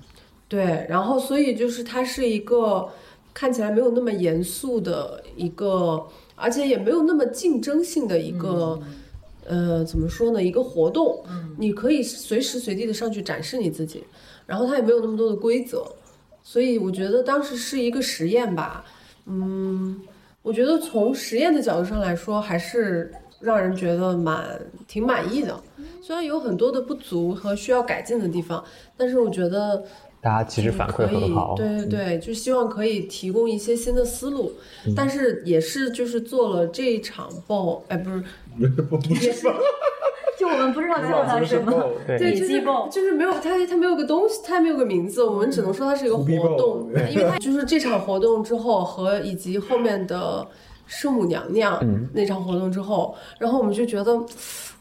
[0.49, 2.87] 对，然后所以就是它是一个
[3.35, 8.81] 看起来没有那么严肃的一个，而且也没有那么竞争性的一个，
[9.45, 10.41] 呃，怎么说呢？
[10.43, 11.23] 一个活动，
[11.59, 14.05] 你可以随时随地的上去展示你自己，
[14.47, 15.85] 然后它也没有那么多的规则，
[16.45, 18.85] 所以我觉得当时是一个实验吧，
[19.27, 20.01] 嗯，
[20.41, 25.61] 我觉得从实验的角度上来说，还是让人觉得蛮挺满意的。
[26.01, 28.63] 虽然有很多的不足和需要改进的地方，
[28.97, 29.83] 但是我觉得
[30.25, 34.53] 大家其实反馈可以很好，对对对，就希望可以提供一些新的思路，
[34.97, 38.25] 但是也是就是做了这一场 ball，哎，不是，
[38.83, 39.45] 不不是
[40.47, 46.25] 我们不知道叫它什么，对就是就是没有它，它没有个东西，它没有个名字，我们只能说它是一个活
[46.57, 50.47] 动，因为它就是这场活动之后和以及后面的
[50.87, 51.79] 圣母娘娘
[52.15, 54.19] 那场活动之后，然后我们就觉得。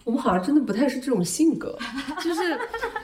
[0.03, 1.77] 我们好像真的不太是这种性格，
[2.21, 2.59] 就是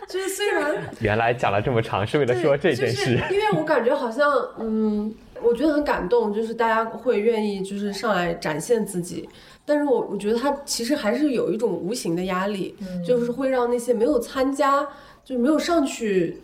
[0.07, 2.95] 就是虽然 原来讲了这么长是为了说这件事。
[2.95, 9.27] 就是、因为我感觉好像，嗯，我觉得很感动，就是大家会愿意就是上来展现自己，
[9.65, 14.87] 但是我我觉得他其实还是有一种无形的压力，就是会让那些没有参加，
[15.23, 16.41] 就没有上去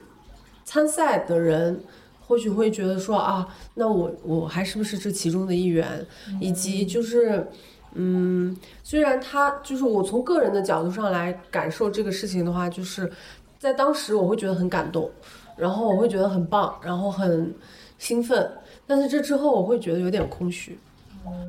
[0.64, 1.82] 参赛的人。
[2.28, 6.04] 或许会觉得说啊，那我我还是不是这其中的一员？
[6.42, 7.46] 以及就是，
[7.96, 13.12] 嗯，虽然他就是我从个人的角度上来感受这个事情的话，就是
[13.58, 15.10] 在当时我会觉得很感动，
[15.56, 17.54] 然后我会觉得很棒，然后很
[17.98, 18.52] 兴奋，
[18.86, 20.78] 但是这之后我会觉得有点空虚，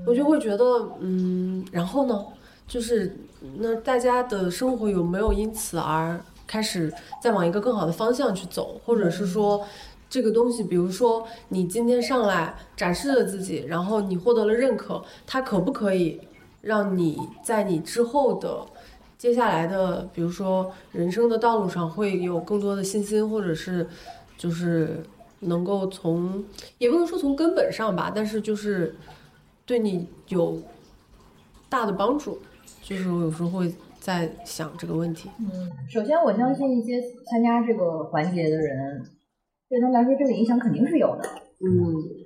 [0.07, 0.64] 我就会觉得，
[1.01, 2.25] 嗯，然后呢，
[2.66, 3.16] 就是
[3.59, 6.93] 那大家的生活有没有因此而开始
[7.23, 9.64] 再往一个更好的方向去走，或者是说。
[10.09, 16.21] 这个东西，比如说你今天上来展示了自己，然后你获得了认可，它可不可以
[16.67, 18.67] 让你在你之后的
[19.17, 23.87] 接下来的，比如说人生的道路上会有更多的信心，或者是
[24.37, 25.03] 就是
[25.41, 26.45] 能够从
[26.79, 28.95] 也不能说从根本上吧，但是就是
[29.64, 30.61] 对你有
[31.69, 32.39] 大的帮助。
[32.83, 35.31] 就是我有时候会在想这个问题。
[35.39, 37.01] 嗯，首先我相信一些
[37.31, 39.03] 参加这个环节的人，
[39.69, 41.29] 对他们来说这个影响肯定是有的。
[41.61, 42.26] 嗯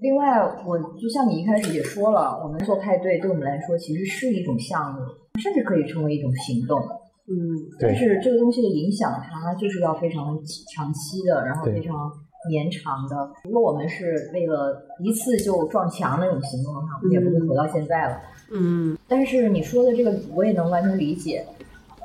[0.00, 5.00] 另外，我就像你一开始也说了，我们做派对对我们来说其实是一种项目，
[5.40, 6.80] 甚至可以成为一种行动。
[7.28, 7.36] 嗯
[7.78, 10.36] 但是这个东西的影响，它就是要非常
[10.74, 12.10] 长期的，然后非常
[12.48, 13.30] 绵长的。
[13.44, 18.20] 如果我们是为了一次就撞墙那种行动的话，我们也不会活到现在了。
[18.52, 21.44] 嗯但是你说的这个，我也能完全理解。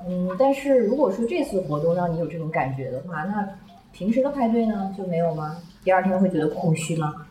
[0.08, 3.48] 嗯，但是如果说这次活动让你有这种感觉的话，那
[3.92, 5.58] 平时的派对呢就没有吗？
[5.84, 7.26] 第二天会觉得空虚吗？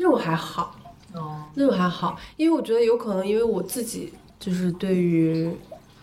[0.00, 0.74] 那我还好，
[1.12, 5.50] 哦，那我还好，因为我觉得有可能因为我自己就是对于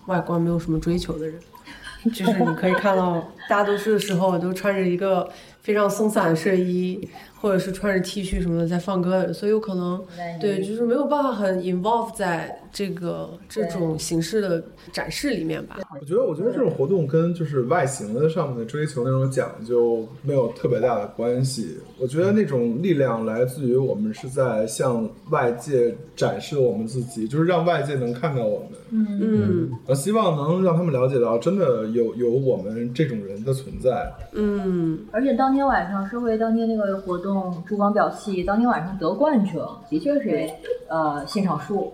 [0.06, 1.40] 外观没有什么追求的人，
[2.14, 5.28] 就是你可以看到大多数的时候我都穿着一个
[5.62, 7.10] 非常松散的睡衣，
[7.40, 10.04] 或者是穿着 T 恤什么的在放歌，所以有可能
[10.40, 15.78] 对，就是没有办法很 involve 在这个这种形式的展示里面吧。
[16.00, 21.78] 我觉得，我觉得这种活动跟就是外形的上面的追求那种讲究没有特别大的关系。
[22.00, 28.70] 我觉得那种力量来自于我们是在向外界展示我们自己，就是让外界能看到我们。
[28.90, 34.12] 嗯我希望能让他们了解到，真的有有我们这种人的存在。
[34.34, 37.27] 嗯而且当天晚上社会当天那个活动
[37.66, 40.50] 珠光表戏，当天晚上得冠者的确是
[40.88, 41.94] 呃现场数，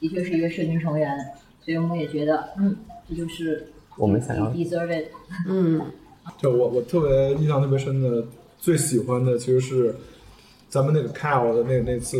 [0.00, 1.16] 的确是一个社群成员，
[1.64, 2.76] 所以我们也觉得，嗯，
[3.08, 5.08] 这就是我们想要 deserve it。
[5.48, 5.80] 嗯
[6.38, 8.24] 就我我特别印象特别深的，
[8.58, 9.94] 最喜欢的其实是
[10.68, 12.16] 咱们那个 Cal 的那那次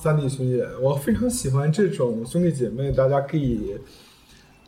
[0.00, 3.76] 三 D 巡演，我非常喜欢这种兄弟姐妹，大家可以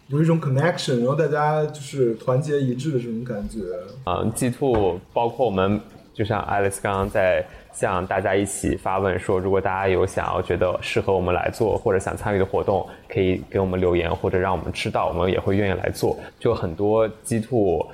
[0.08, 3.60] 有一种 connection，然后大家就是团结一致的这种感觉。
[4.04, 5.80] 嗯，G Two 包括我们，
[6.12, 7.42] 就像 Alice 刚刚在
[7.72, 16.18] 向大家一起发问说，如果大家有想要觉得适合我们来做或者想参与的活动，可以给我们留言或者让我们知道，我们也会愿意来做。
[16.38, 17.86] 就很多 G Two，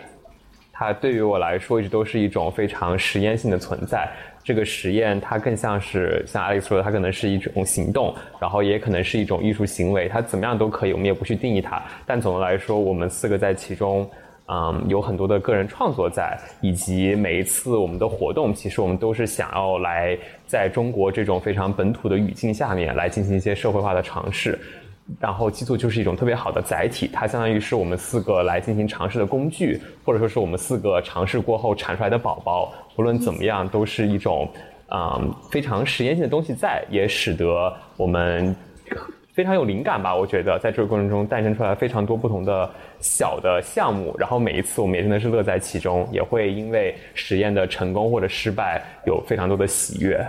[0.73, 4.09] 它对于我来说一直都是一种非常实验性的存在。
[4.43, 11.83] 这个实验它更像是像 Alex 说的，它可能是一种行动，然后也可能是一种艺术行为，它怎么样都可以，我们也不去定义它。
[12.07, 14.09] 但总的来说，我们四个在其中。
[14.49, 20.17] 嗯，有很多的个人创作在，以及每一次我们的活动，其实我们都是想要来
[20.47, 24.59] 在中国这种非常本土的语境下面来进行一些社会化的尝试。
[25.21, 32.73] 然后激素就是一种特别好的载体，它相当于是我们四个来进行尝试的工具，或者说是我们四个尝试过后产出来的宝宝。
[32.97, 34.49] 无论怎么样，都是一种
[34.91, 38.55] 嗯非常实验性的东西在，也使得我们
[39.37, 40.17] 非常有灵感吧。
[40.17, 42.69] 我觉得在这个过程中诞生出来非常多不同的
[43.01, 50.27] 小的项目，然后每一次我们也真的是乐在其中，也会因为实验的成功或者失败有非常多的喜悦。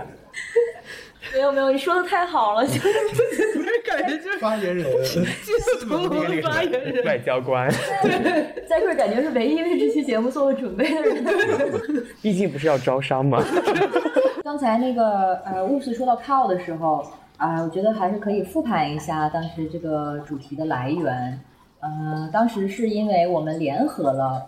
[1.32, 2.88] 没有没有，你说的太好了，就是
[3.86, 5.18] 感觉就是发言人，就
[5.78, 7.02] 是同龙的发言人。
[7.04, 7.70] 外交官，
[8.68, 11.24] 在这儿感觉是唯一为这期节目做了准备的人。
[12.22, 13.42] 毕竟不是要招商吗？
[14.44, 17.06] 刚才那个呃，乌斯说到 cow 的时候
[17.38, 21.40] 啊、我觉得还是可以复盘一下当时这个主题的来源。
[21.80, 24.44] 呃，当时是因为我们联合了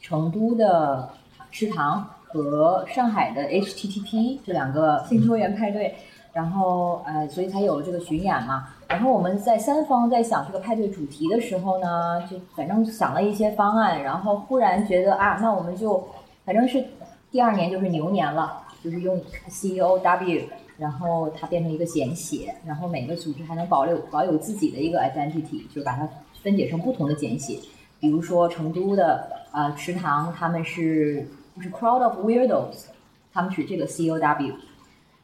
[0.00, 1.08] 成都的
[1.52, 5.94] 食堂和上海的 HTTP 这两个新球员派对，
[6.32, 8.68] 然后呃，所以才有了这个巡演嘛。
[8.88, 16.04] 然后我们在三方在想这个派对主题的时候呢，就反正想了一些方案，然后忽然觉得啊，那我们就
[16.44, 16.84] 反正是
[17.30, 20.42] 第二年就是牛年了，就是用 C O W，
[20.82, 26.08] 然后它变成一个简写，然后每个组织还能保留保有自己的一个 identity，就把它
[26.42, 27.60] 分解成不同的简写。
[28.00, 32.86] 比如说成都的呃池塘，他们是就是 crowd of weirdos，
[33.32, 34.54] 他们是这个 C O W，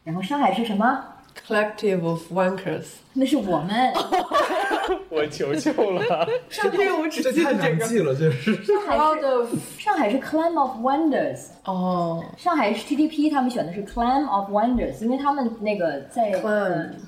[0.05, 1.05] 然后上海是什么？
[1.47, 3.93] Collective of Wankers，那是我们。
[5.11, 6.03] 我求求了，
[6.49, 7.77] 上海我只这太记得这个。
[7.77, 8.55] 难记了，这是。
[8.65, 16.33] 上海 of 上海是 Climb of Wonders，哦，上海是 TDP 他们选的是 Climb of Wonders，因为他们那个在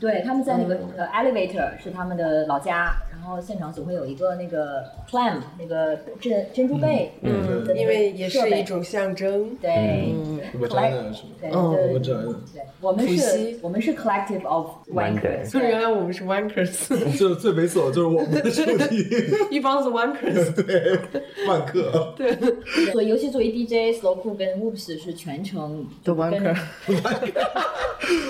[0.01, 9.54] 对他们在那个、嗯呃 Elevator 是他们的老家，然后现场总会有一个那个 Climb 那个珍珍珠贝，嗯因为也是一种象征。
[9.60, 9.70] 对。
[10.14, 11.30] 嗯，我摘的是吗？
[11.40, 11.50] 对
[11.92, 19.06] 我摘的，对，我们是，我们是 collective of wankers，所以原来我们是 Wankers， 就是最猥琐的就是我们的主题，
[19.54, 20.54] 一帮子 Wankers。
[20.64, 20.98] 对，
[21.46, 22.14] 万客。
[22.16, 22.34] 对，
[22.92, 26.56] 所以尤其作为 DJ Slow Cool 跟 Whoops 是全程的跟 Wanker。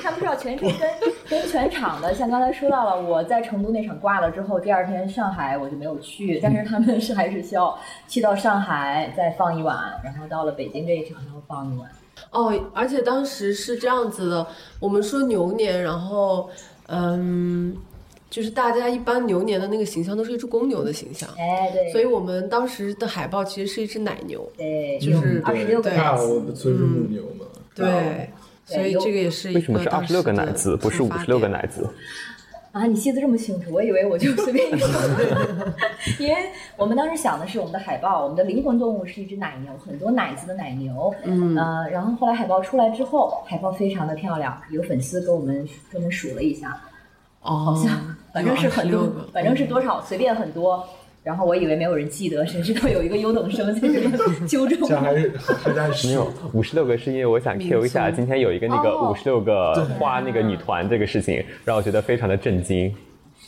[0.03, 0.91] 他们是要全程跟
[1.29, 7.79] 跟全场的，像刚才说到了，我在成都那场挂了之后，第二天上海我就没有去，但是他们是还是需要
[8.09, 11.91] 去到上海再放一晚，然后到了北京这一场然后放一晚。
[12.31, 14.47] 哦，而且当时是这样子的，
[14.79, 16.49] 我们说牛年，然后
[16.89, 17.75] 嗯，
[18.29, 24.47] 就是大家一般牛年的那个形象都是一只公牛的形象，哎，对，所以我们当时的海报其实是一只奶牛。
[24.57, 25.97] 对，就是二十六个对。
[25.97, 28.31] 奶子，看我就是母牛嘛，对，
[28.67, 31.89] 所以这个也是一为什么是二十六个奶的子，不是五十六个奶子？
[32.73, 34.89] 啊，你记得这么清楚，我以为我就随便一说。
[36.21, 36.37] 因为
[36.77, 41.13] 我们当时想的是我们的海报，我们的灵魂动物是一只奶牛，很多奶子的奶牛。
[41.25, 46.81] 嗯，呃，然后后来海报出来之后，海报非常的漂亮，有粉丝给我们专门数了一下，
[47.43, 47.99] 哦，好像
[48.33, 50.87] 反正是很多有26个，反正是多少，随便很多。
[51.23, 54.11] 然后我以为没有人记得，谁知道有一个优等生在这边
[54.47, 54.89] 纠正我。
[54.89, 62.95] 这还是还在没有，五十六个是因为我想 Q 一下，今天有一个那个哦五十六个花那个女团这个事情，让我觉得非常的震惊。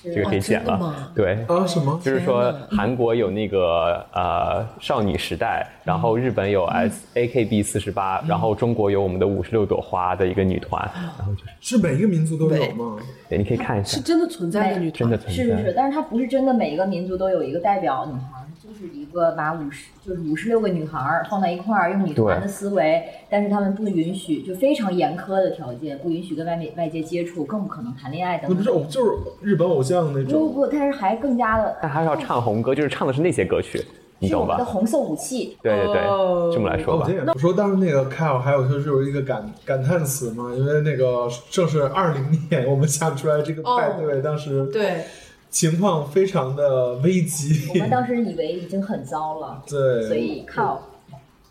[0.03, 1.45] 这个可以剪了对。
[1.49, 2.01] 啊什么？
[2.03, 12.97] 就是说，韩国有那个呃少女时代，然后日本有 S A K B 四十八，然后中国有我们的五十六朵花的一个女团，然后就是是每一个民族都有吗？
[13.29, 15.73] 对，你可以看一下是，真的存在的女团，真的存是是是，在。
[15.77, 18.42] 但是它不是真的每一个民族都有一个代表女孩儿，
[18.73, 28.51] 就是一个把五十就是五十六个女孩儿放在一块儿，用女团的思维，但是他们不允许，就非常严苛的条件，不允许跟外面外界接触，更不可能谈恋爱等等。
[28.51, 29.13] 那不是偶，就是
[29.43, 30.55] 日本偶像那不不种。
[30.55, 33.85] 不，但是还更加的，但还是要唱红歌，就是唱的是那些歌曲，
[34.19, 34.71] 你懂是我们的吧？
[34.71, 35.59] 红色武器。
[35.63, 45.05] 对对对，哦这么来说吧我说当时那个 Kyle 还有就是有一个感感叹词嘛，因为那个正是二零年我们想出来这个派对，当时对，
[45.53, 50.83] 情况非常的危急我们，当时以为已经很糟了， 对，所以靠，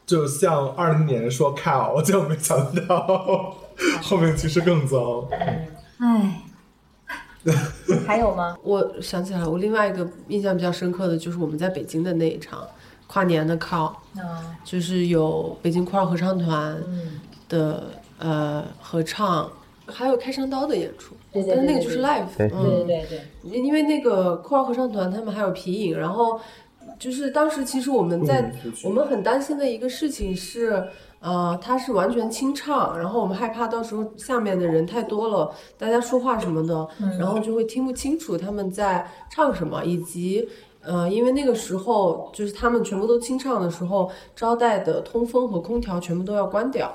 [0.06, 3.56] 就像二零年说 Kyle，就没想到
[4.02, 5.30] 后面其实更糟。
[6.00, 6.42] 唉，
[8.08, 8.58] 还有吗？
[8.64, 12.68] 我想起来，我另外一个印象比较深刻的就是我们在北京的那一场
[13.08, 17.84] 跨年的啊，就是有北京酷儿合唱团嗯，的
[18.18, 19.50] 呃合唱，
[19.88, 23.20] 还有开山刀的演出，对对对但是那个就是 live，对对嗯，对对。
[23.50, 26.40] 对，因为那个酷儿合唱团他们还有皮影，然后
[27.00, 28.52] 就是当时其实我们在
[28.84, 30.88] 我们很担心的一个事情是，
[31.20, 36.88] 呃，它是完全清唱，然后我们害怕到时候下面的人太多了，大家说话什么的，
[37.20, 40.48] 然后就会听不清楚他们在唱什么，以及。
[40.84, 46.92] 呃，因为那个时候就是他们全部都清唱的时候，招待的通风和空调全部都要关掉，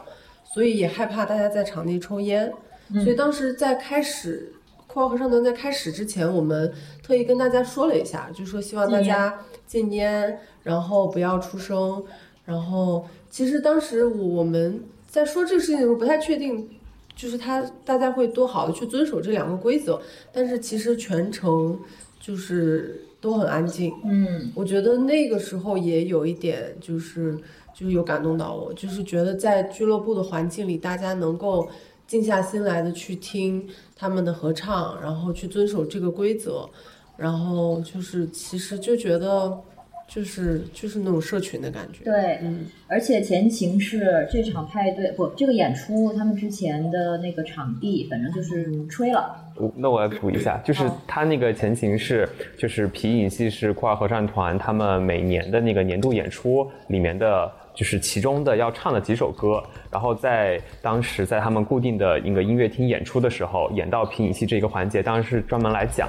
[0.53, 2.53] 所以也害怕大家在场内抽烟。
[2.95, 4.53] 所以当时在开始
[4.87, 6.73] 酷儿合唱团在开始之前，我们
[7.03, 12.03] 特意跟大家说了一下，就说希望大家禁烟，然后不要出声。
[12.45, 16.69] 然后其实当时我们在说这个事情的时候，不太确定，
[17.15, 20.01] 就是他大家会多好的去遵守这两个规则，
[20.33, 21.79] 但是其实全程
[22.21, 23.93] 就是都很安静。
[24.05, 27.37] 嗯，我觉得那个时候也有一点，就是
[27.75, 31.69] 就是有感动到我，就是觉得在俱乐部的环境里，大家能够
[32.07, 36.69] 静下心来的去听他们的合唱，然后去遵守这个规则，
[37.17, 39.59] 然后就是其实就觉得
[40.07, 42.05] 就是就是那种社群的感觉。
[42.05, 66.09] 对，嗯，而且前情是这场派对不，这个演出他们之前的那个场地，反正就是吹了，我那我来补一下，就是他那个前情是，就是皮影戏是酷儿合唱团他们每年的那个年度演出里面的，就是其中的要唱的几首歌，然后在当时在他们固定的一个音乐厅演出的时候，演到皮影戏这个环节，当时是专门来讲。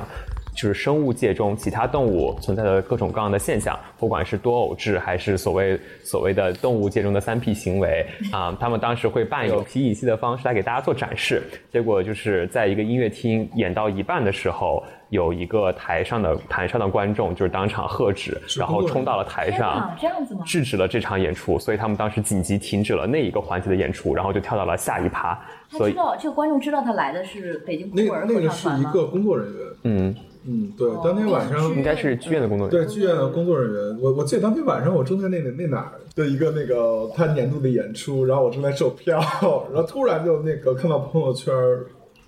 [0.56, 11.44] 就是生物界中其他动物存在的各种各样的现象，不管是多偶制还是所谓所谓的动物界中的三 P 行为啊、他们当时会伴有皮影戏的方式来给大家做展示。
[11.72, 19.96] 结果就是在一个音乐厅演到一半的时候，有一个台上的台上的观众就是当场喝止，然后冲到了台上，。
[20.00, 20.44] 这样子吗？
[20.46, 25.40] 制止了这场演出，所以他们当时紧急停止了那一个环节的演出，然后就跳到了下一趴。
[25.70, 28.84] 所以他知，道这个观众知道他来的是北京那酷儿合那个唱团吗？
[28.84, 32.86] 是一个工作人员，嗯，嗯，对，当天晚上应该是剧院的工作人员。
[32.86, 39.20] 对剧院的工作人员，我我记得当天晚上我正在那那那哪儿的一个那个他年度的演出，然后我正在售票，
[39.74, 41.54] 然后突然就那个看到朋友圈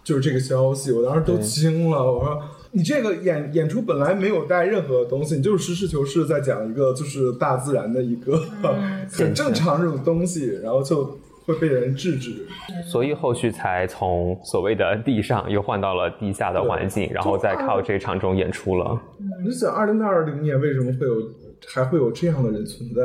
[0.03, 2.41] 就是这个消息，我当时都惊了，我说。
[2.71, 8.39] 你这个演演出本来没有带任何东西，你就是实事求是在讲一个就是大自然的一个、
[9.11, 12.45] 很正常这种东西，然后就会被人制止。
[12.85, 19.01] 所以后续才从所谓的地上又换到了地下的环境，然后再靠这场中演出了。
[19.43, 21.15] 你想，二零二零年为什么会有
[21.67, 23.01] 还会有这样的人存在？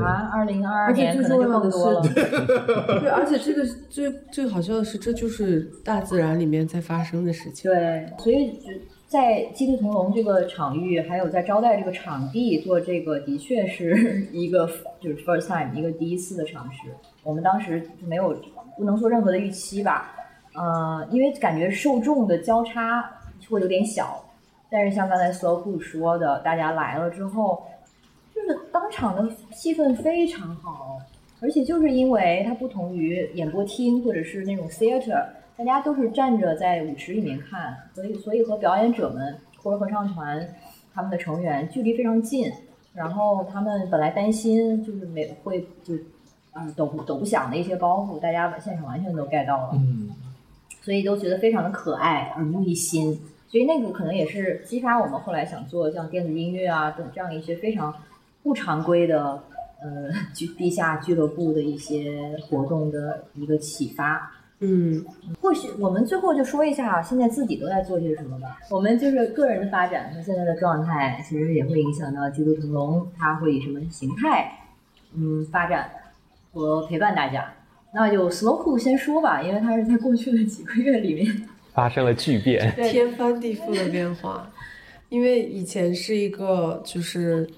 [0.00, 2.00] 啊，二零二二而且年可能就更多了。
[3.00, 7.70] 对，而且这个最最好笑的是，这就是大自然里面在发生的事情。
[7.70, 8.68] 对，所以就
[9.06, 14.68] 在鸡兔同笼这个场域，还有在招待这个场地做这个，的确是 一个
[15.00, 16.78] 就是 first time 一个第一次的尝试。
[17.24, 18.34] 我们当时就没有
[18.78, 20.14] 不能说任何的预期吧，
[20.54, 23.04] 呃，因为感觉受众的交叉
[23.50, 24.24] 会有点小。
[24.72, 27.60] 但是像刚才 Slow Cool 说的，大家来了之后，
[28.52, 30.98] 就当场的气氛非常好，
[31.40, 35.24] 而且就是因为它不同于演播厅或者是那种 theater。
[35.56, 40.48] 大家都是站着在舞池里面看，所以所以和表演者们或者合唱团
[40.94, 42.50] 他们的成员距离非常近。
[42.94, 45.94] 然后他们本来担心就是没会就
[46.54, 50.10] 嗯抖抖不响的一些包袱，大家现场完全都 get 到了，嗯，
[50.80, 53.12] 所以都觉得非常的可爱，耳目一新。
[53.46, 57.94] 所以那个可能也是激发我们后来想做像电子音乐啊等这样一些非常
[58.42, 59.42] 不常规的
[59.82, 64.32] 呃俱地下俱乐部的一些活动的一个启发。
[64.62, 65.02] 嗯，
[65.40, 68.58] 或许我们最后就说一下，现在自己都在做些什么吧。
[68.70, 74.52] 我们就是个人的发展和现在的状态，其实也会影响到基督同龙，它会以什么形态，
[75.14, 75.90] 嗯，发展
[76.52, 77.50] 和陪伴大家。
[77.92, 82.70] 那就 Slow Cool 先说吧，因为它是在过去的几个月里面发生了巨变。
[82.76, 84.46] 天翻地覆的变化。
[85.08, 87.48] 因为以前是一个就是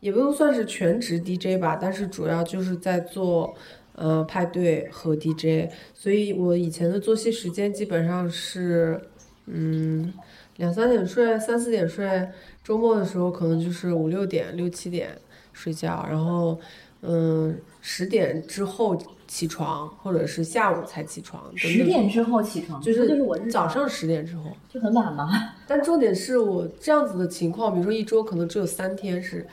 [0.00, 3.54] 也不能算是全职 DJ 吧，但是主要就是在做。
[3.98, 9.00] 呃，派对和 DJ，所以我以前的作息时间基本上是，
[9.46, 10.12] 嗯，
[10.58, 12.28] 两三点睡，三四点睡，
[12.62, 15.16] 周末的时候可能就是五六点、六七点
[15.54, 16.60] 睡觉，然后，
[17.00, 18.94] 嗯，十点之后
[19.26, 21.50] 起床，或者是下午才起床。
[21.56, 25.26] 十点之后起床，就是就是我早上十点之后，就很晚吗？
[25.66, 29.46] 但重点是我这样子的情况，比如说一周可能只有三天是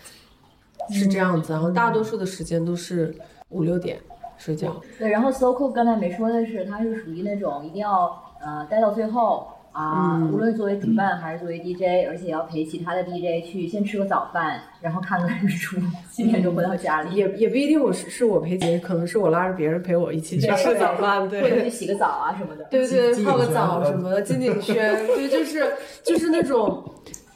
[0.89, 3.13] 是这样子，然后大多数的时间都是
[3.49, 3.97] 五六点
[4.38, 4.75] 睡觉。
[4.97, 8.11] 对，然后 Slow Cool 刚才没说的是，他是属于那种一定要
[8.43, 15.77] 呃待到最后啊，嗯无论作为主办还是作为 DJ，而且要陪其他的 DJ 去先吃个早饭，然后看个日出，
[16.11, 22.63] 七点钟回到家里，也也不一定我是是我陪姐，可能是我拉着别人陪我一起去对吃早饭，或者对去洗个澡啊什么的。
[22.65, 25.71] 对对，金泡个澡什么的，进景轩， 对，就是
[26.03, 26.84] 就是那种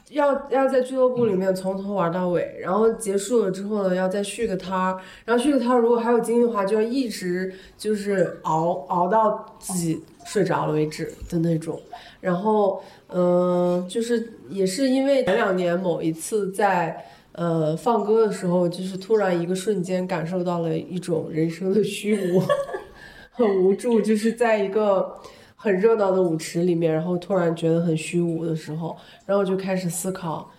[0.10, 11.80] 要要在俱乐部里面从头玩到尾，然后结束了之后呢，要再续个摊儿，然后续个摊儿，如果还有精力的话，就要一直就是熬熬到自己睡着了为止的那种。
[12.22, 22.42] 然后，嗯、就是也是因为前两年某一次在呃放歌的时候，就是突然一个瞬间感受到了一种人生的虚无，
[23.32, 25.16] 很无助，就是在一个
[25.58, 28.96] 很热闹的舞池里面，然后突然觉得很虚无的时候，
[29.26, 30.50] 然后就开始思考，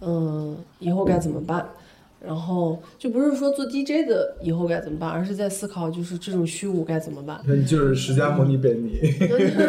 [0.00, 1.68] 嗯，以后该怎么办。
[2.20, 7.40] 然后就不是说做 DJ 的以后该怎么办，而是在思考就是这种虚无该怎么办。
[7.46, 8.98] 那你就是释迦牟尼本尼，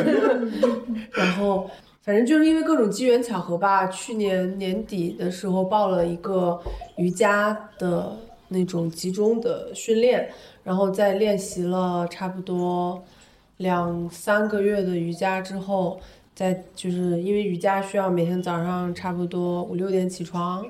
[1.14, 1.70] 然后
[2.02, 6.60] 反正就是因为各种机缘巧合吧，去年年底的时候报了一个
[6.98, 8.18] 瑜伽的
[8.48, 10.28] 那种集中的训练，
[10.64, 13.04] 然后在练习了差不多
[13.60, 16.00] 两三个月的瑜伽之后，
[16.34, 20.66] 在就是因为瑜伽需要每天早上差不多五六点起床，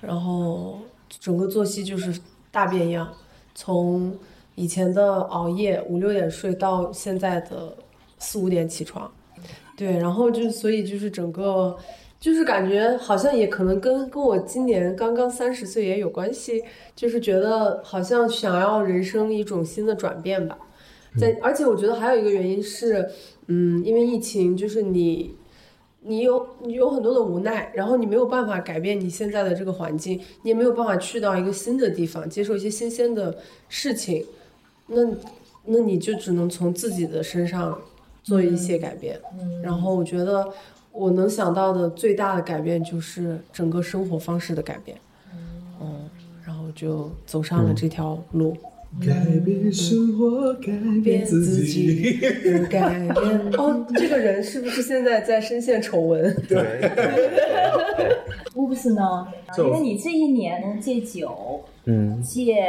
[0.00, 2.20] 然后整个作息就是
[2.50, 3.08] 大变样，
[3.54, 4.18] 从
[4.56, 7.76] 以前的熬夜五六点睡到现在的
[8.18, 9.08] 四五点起床。
[9.76, 11.76] 对，然后就所以就是整个，
[12.18, 16.64] 就是感觉好像也可能跟跟我今年刚刚三十岁也有关系，
[16.96, 20.58] 就是觉得好像想要人生一种新的转变吧。
[21.16, 23.10] 在而且我觉得还有一个原因是，
[23.46, 25.34] 嗯，因为疫情，就是你。
[26.04, 33.38] 你有你有很多的无奈，然后你没有办法改变你现在的这个环境，你也没有办法去到一个新的地方，接受一些新鲜的
[33.68, 34.26] 事情，
[34.88, 35.00] 那
[35.64, 37.80] 那你就只能从自己的身上
[38.24, 39.20] 做一些改变。
[39.62, 40.52] 然后我觉得
[40.90, 44.98] 我能想到的最大的改变就是整个生活方式的改变。
[45.80, 46.10] 嗯，
[46.44, 48.56] 然后就走上了这条路，
[49.00, 50.72] 改变生活，改
[51.02, 52.18] 变自己。
[52.70, 53.40] 改变。
[53.56, 56.34] 哦，这个人是不是现在在深陷丑闻？
[56.48, 56.90] 对，
[58.54, 59.26] 乌布斯呢？
[59.56, 62.62] 就因为你这一年戒酒、嗯戒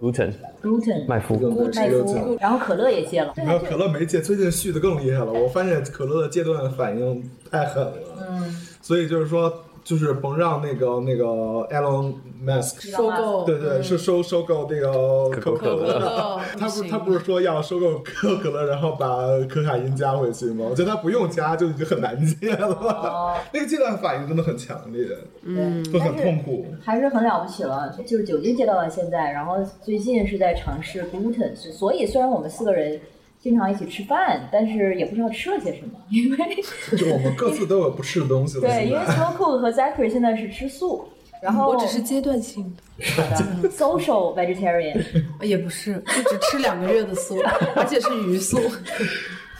[0.00, 3.32] ，gluten gluten、麦麸，麦麸，然后可乐也戒了。
[3.36, 5.32] 没有可乐没戒，最近续的更厉害了。
[5.32, 9.52] 我发现可乐的戒断反应太狠了，嗯，所以就是说，
[9.84, 11.24] 就是甭让那个那个
[11.70, 12.14] Elon
[12.44, 13.44] Musk，收购。
[13.44, 19.06] 对对，是收收购那个可口可乐 他不是他不是说要收购可口可乐，然后把
[19.48, 20.66] 可卡因加回去吗？
[20.70, 25.06] 我觉得他不用加就已经很难戒了，哦 那个戒断反应真的很强烈，
[25.42, 26.66] 嗯，会很痛苦。
[26.82, 32.98] 还是很了不起了，就是酒精戒到了现在，然后最近是在尝试 gluten，所以虽然我们四个人
[33.44, 36.38] 经常一起吃饭，但是也不知道吃了些什么， 因为
[36.96, 38.62] 就我们各自都有不吃的东西了。
[38.62, 41.06] 对，因为在 Slow Cook 和 Zachary 现在是吃素，
[41.42, 44.98] 然后我只是阶段性的， social vegetarian，
[45.42, 47.38] 也不是，就只吃两个月的素，
[47.76, 48.58] 而且是鱼素，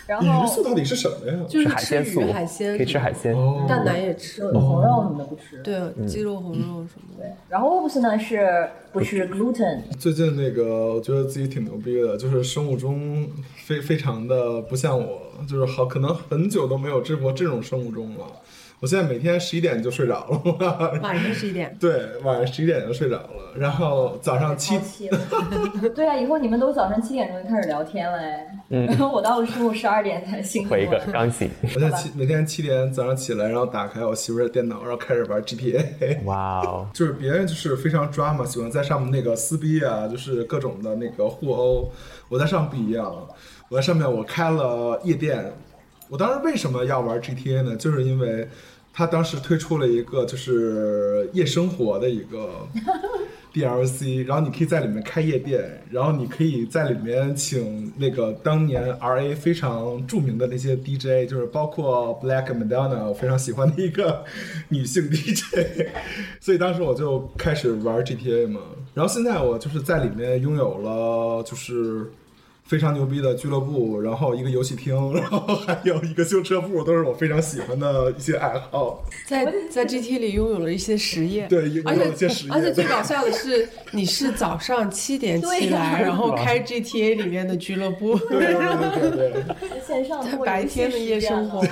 [0.06, 1.38] 然后鱼素到底是什么呀？
[1.48, 3.34] 就是海鲜素吃鱼、海鲜，可以吃海鲜。
[3.34, 5.62] 哦蛋奶也吃，有红肉什么的不吃。
[5.62, 7.24] 对，鸡肉、红肉什么的。
[7.24, 18.26] 对，然后 Wolves 呢是不吃 gluten，最近那个，我觉得自己挺牛逼的，就是生物钟非非常的不像我，就是好可能很久都没有治过这种生物钟了。
[18.84, 20.26] 我现在每天十一点就睡着
[20.60, 25.18] 了，晚上十一点， 对，晚上十一点就睡着了，然后早上七抛弃了。
[25.96, 30.68] 对啊，以后你们都早上七点钟就开始聊天了哎，嗯然后我到了中午十二点才醒。
[30.68, 36.22] 回一个刚醒， 我现在七每天七点早上起来，然后打开我媳妇的电脑，然后开始玩 GTA。
[36.26, 41.90] 哇哦，就是别人就是非常抓嘛，喜欢在上面那个撕逼啊，就是各种的那个互殴。
[42.28, 43.26] 我在上面不一样，
[43.70, 45.54] 我在上面我开了夜店。
[46.10, 47.74] 我当时为什么要玩 GTA 呢？
[47.76, 48.46] 就是因为
[48.94, 52.66] 他当时推出了一个就是夜生活的一个
[53.52, 64.24] DLC，然后你可以在里面开夜店，然后你可以在里面请那个当年 RA 非常著名的那些 DJ，就是包括 Black Madonna，我非常喜欢的一个
[64.68, 65.88] 女性 DJ，
[66.40, 68.60] 所以当时我就开始玩 GTA 嘛，
[68.94, 72.10] 然后现在我就是在里面拥有了就是。
[72.66, 79.04] 非常牛逼的俱乐部，然后一个游戏厅， 然后还有一个修车铺，都是我非常喜欢的一些爱好。
[79.26, 89.44] 在在 GT 里拥有了一些实业，对拥有而了一些实业且而且最搞笑的是，你是早上七点起来，然后开 GTA 里面的俱乐部，对对对对对。
[89.86, 91.62] 线上通过白天的夜生活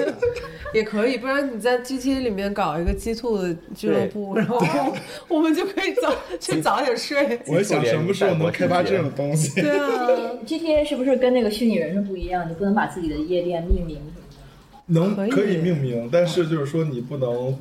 [0.74, 4.60] 也可以，不然你在 GTA 里面搞一个鸡兔的俱乐部，然后
[5.28, 7.40] 我们就可以早去早点睡。
[7.46, 9.62] 我也想什么时候能开发这种东西。
[9.62, 12.48] 对啊，GTA 是不是跟那个虚拟人生不一样？
[12.48, 15.16] 你不能把自己的夜店命名什么的。
[15.16, 17.56] 能可以命名，但是就是说你不能，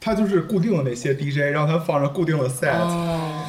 [0.00, 3.44] 它就是固定的那些 DJ，让它放上固定的 set，、哦，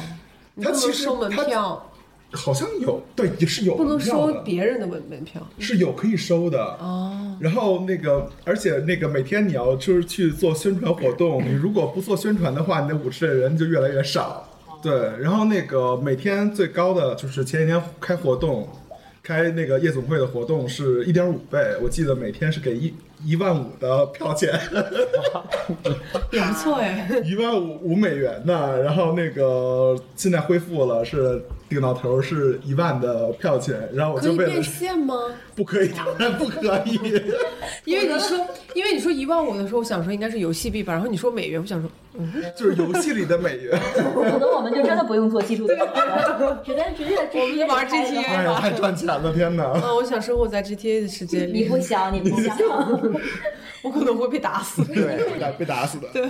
[0.54, 1.90] 你不它其实能收门票，
[2.30, 5.42] 好像有，对，也是有不能收别人的门门票。
[5.58, 6.62] 是有可以收的。
[6.80, 14.48] 哦，然后那个，而且那个每天你要就是去做宣传活动，你如果不做宣传的话，你的舞池的人就越来越少。
[14.84, 18.68] 对，然后那个每天最高的就是前几天开活动，
[19.22, 24.52] 开那个夜总会的活动是一点五倍，我记得每天是给一一万五的票钱，
[26.30, 27.08] 也 不错哎。
[27.24, 28.78] 一万五五美元呢。
[28.82, 35.14] 然后那个现在恢复了，是定到头是一万的票钱，然后我可以变就为了现吗？
[35.56, 36.94] 不可以，当然不可以。
[37.84, 43.78] 因为你说，因为你说一万五的时候，我想说应该是游戏币吧，然后你说美元，我想说，嗯， 就是游戏里的美元。
[43.94, 45.74] 可能我们就真的不用做技术的
[46.64, 49.64] 直接，直接直我们就玩 GTA 哎呀，太赚钱了，天哪！
[49.64, 52.56] 啊，我想生活在 GTA 的世界里，你不想，你不想。
[53.84, 54.82] 我可能会被打死。
[54.84, 56.08] 对，被打被打死的。
[56.12, 56.22] 对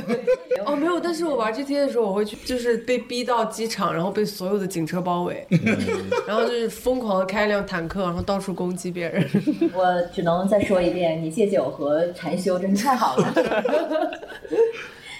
[0.66, 5.46] 哦，没有，但是我玩 GTA 的时候，我会去，就是被逼到机场，然后被所有的警车包围，
[6.26, 9.24] 然后就是疯狂的开一辆坦克，然后到处攻击别人。
[9.72, 13.32] 我只能再说一遍，你戒酒和禅修真是太好了。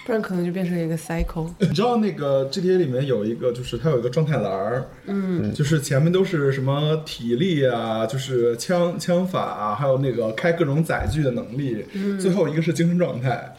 [0.05, 1.49] 不然可能就变成一个 cycle。
[1.59, 11.83] 你知道那个 GTA 里面有一个，就是它有一个状态栏儿，嗯，就是前面都是什么体力啊，就是枪枪法啊，还有那个开各种载具的能力，
[12.21, 13.51] 最后一个是精神状态。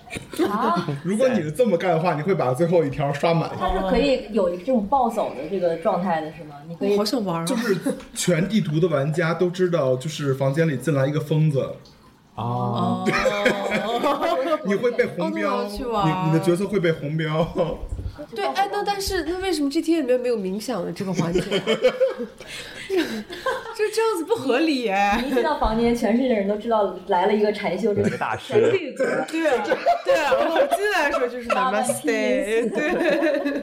[0.49, 3.51] 啊， 如果你是这么干的话，你会把最后一条刷满。
[3.59, 6.55] 它是可以有这种暴走的这个状态的是吗？
[6.69, 7.45] 你可以我好想玩啊！
[7.45, 7.77] 就是
[8.15, 11.69] 全地图的玩家都知道，就是房间里进来一个疯子，
[12.37, 13.05] 哦，
[13.85, 15.79] 哦， 你会被红标，你
[16.27, 17.47] 你的角色会被红标。
[18.35, 21.41] 对，哎，那但是那为什么 GTA 里面没有冥想的这个环节？
[22.89, 25.23] 这这样子不合理哎。
[25.27, 29.05] 一进到房间，全世界人都知道来了一个禅修，这个大师全绿格。
[29.29, 29.65] 对啊，
[30.05, 33.63] 对啊，我进来的时候就是 Namaste，对，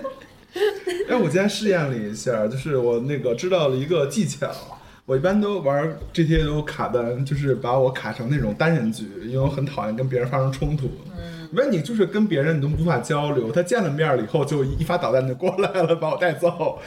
[1.10, 4.50] 哎，我今天试验了一下，就是我那个知道了一个技巧。
[5.06, 10.90] 我一般都玩 GTA 都卡单，就是把我卡成那种单人局，因为我很讨厌跟别人发生冲突。
[11.18, 16.80] 嗯，因为你就是跟别人你都无法交流，他见了面了以后就一发导弹就过来了，把我带走。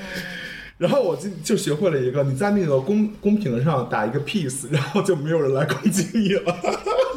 [0.78, 6.54] 然后我就就学会了一个，你在那个公公屏上打一个 peace，然后就没有人来攻击你了。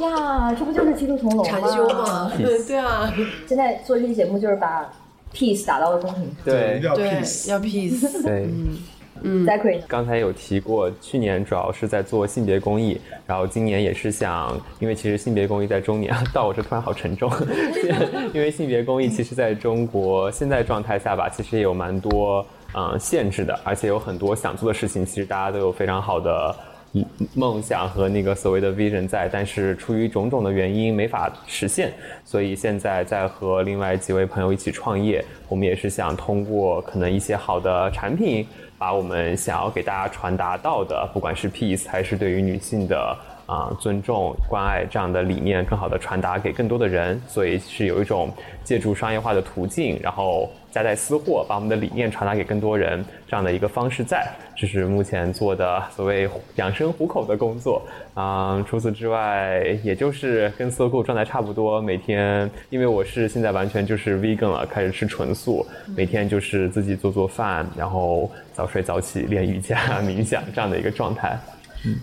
[0.01, 3.13] 呀，这不就是基督同龙禅修吗， 对啊，
[3.47, 4.89] 现在做这期节目就是把
[5.33, 6.31] peace 打到了公屏上。
[6.31, 7.49] 一对定要，peace。
[7.49, 8.49] 要 peace，对。
[9.23, 9.81] Zachary？
[9.87, 17.31] 刚才有提过，去年主要是在做性别公益，然后今年也是想，因为其实性别公益在中年，到我这突然好沉重，
[18.33, 26.55] 因为性别公益其实在中国现在状态下吧，其实也有蛮多嗯限制的，而且有很多想做的事情，其实大家都有非常好的
[26.93, 27.05] 嗯
[27.35, 31.91] 梦想和那个所谓的 vision 在，但是出于种种的原因没法实现，
[32.25, 38.47] 所以现在在和另外几位朋友一起创业，我们也是想通过可能一些好的产品，
[38.79, 43.15] 把我们想要给大家传达到的，不管是 peace 还是对于女性的。
[43.49, 48.31] 啊，尊重、关爱这样的理念，更好的传达给更多的人，所以是有一种
[48.63, 54.23] 借助商业化的途径，然后夹带私货，把我们的理念传达给更多人这样的一个方式在。
[54.55, 57.81] 这是目前做的所谓养生糊口的工作。
[58.13, 69.75] 啊，除此之外，也就是跟 o o 状态差不多，每天因为我是现在完全就是 vegan 了，开始吃纯素，每天就是自己做做饭，然后早睡早起，练瑜伽、
[70.05, 71.35] 冥想这样的一个状态。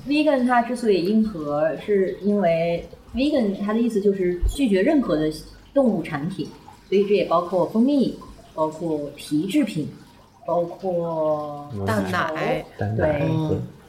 [0.06, 5.30] Vegan 它之所以硬核，是因为 vegan 它的意思就是拒绝任何的
[5.74, 6.46] 动物产品，
[6.88, 8.18] 所以这也包括蜂蜜，
[8.54, 9.88] 包括皮制品，
[10.46, 12.64] 包括蛋奶，
[12.96, 13.22] 对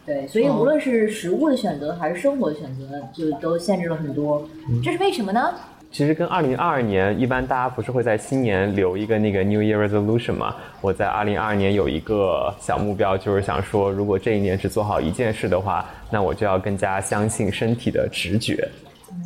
[0.06, 4.48] 对，所以无论是食物的选择还是生活的选择，就都限制了很多。
[4.82, 5.54] 这是为什么呢？
[5.98, 10.56] 其实跟二零二二年一般，大家不是会在新年留一个那个 New Year Resolution 嘛？
[10.80, 18.70] 我在二零二二年有一个小目标，就是想说，如果这一年只做好一件事的话，那我就要更加相信身体的直觉。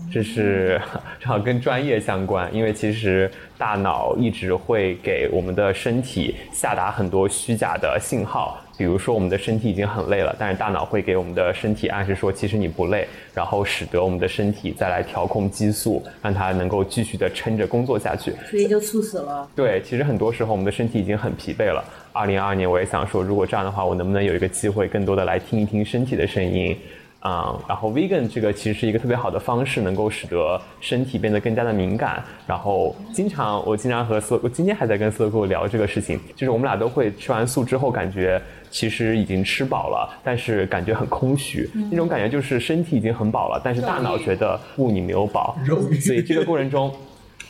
[0.09, 0.80] 这是
[1.19, 8.57] 正好跟专业相关，因为其实大脑一直会给我们的身体下达很多虚假的信号。
[8.82, 18.34] 比如说，我们的身体已经很累了，但是大脑会给我们的身体暗示说，其实你不累，然后使得我们的身体再来调控激素，让它能够继续的撑着工作下去。
[18.49, 19.47] 所以就猝死了。
[19.55, 21.86] 对，其实很多时候我们的身体已经很疲惫了。
[22.11, 26.75] 二零二二年，我也想说，如果这样的话，我能不能有一个机会，更多的来听一听身体的声音？
[27.22, 32.24] 啊，然后 vegan 这个其实是一个特别好的方式，能够使得身体变得更加的敏感。
[32.45, 45.55] 然后经常我经常和色，我今天还在跟色哥聊这个事情，就是我们俩都会吃完素之后，感觉其实已经吃饱了，但是感觉很空虚，那种感觉就是身体已经很饱了，但是大脑觉得不，你没有饱，
[46.01, 46.91] 所以这个过程中。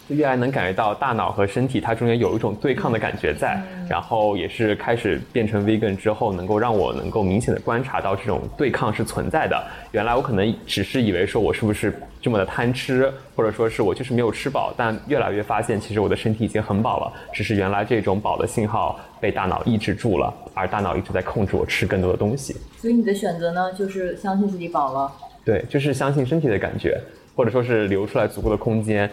[0.07, 9.63] 越来能感觉到大脑和身体它中间有一种对抗的感觉在，然后也是开始变成 vegan 之后，能够让我能够明显的观察到这种对抗是存在的。
[9.91, 22.53] 原来我可能只是以为说我是不是这么的贪吃，或者说是我就是没有吃饱，但越来越发现其实我的身体已经很饱了，只是原来这种饱的信号被大脑抑制住了，而大脑一直在控制我吃更多的东西。
[22.77, 25.11] 所以你的选择呢，就是相信自己饱了。
[25.45, 26.99] 对，就是相信身体的感觉，
[27.35, 29.09] 或者说是留出来足够的空间。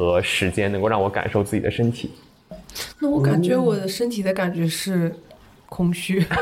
[0.00, 2.10] 和时间能够让我感受自己的身体。
[3.00, 5.14] 那我感觉我的身体的感觉是
[5.68, 6.24] 空虚。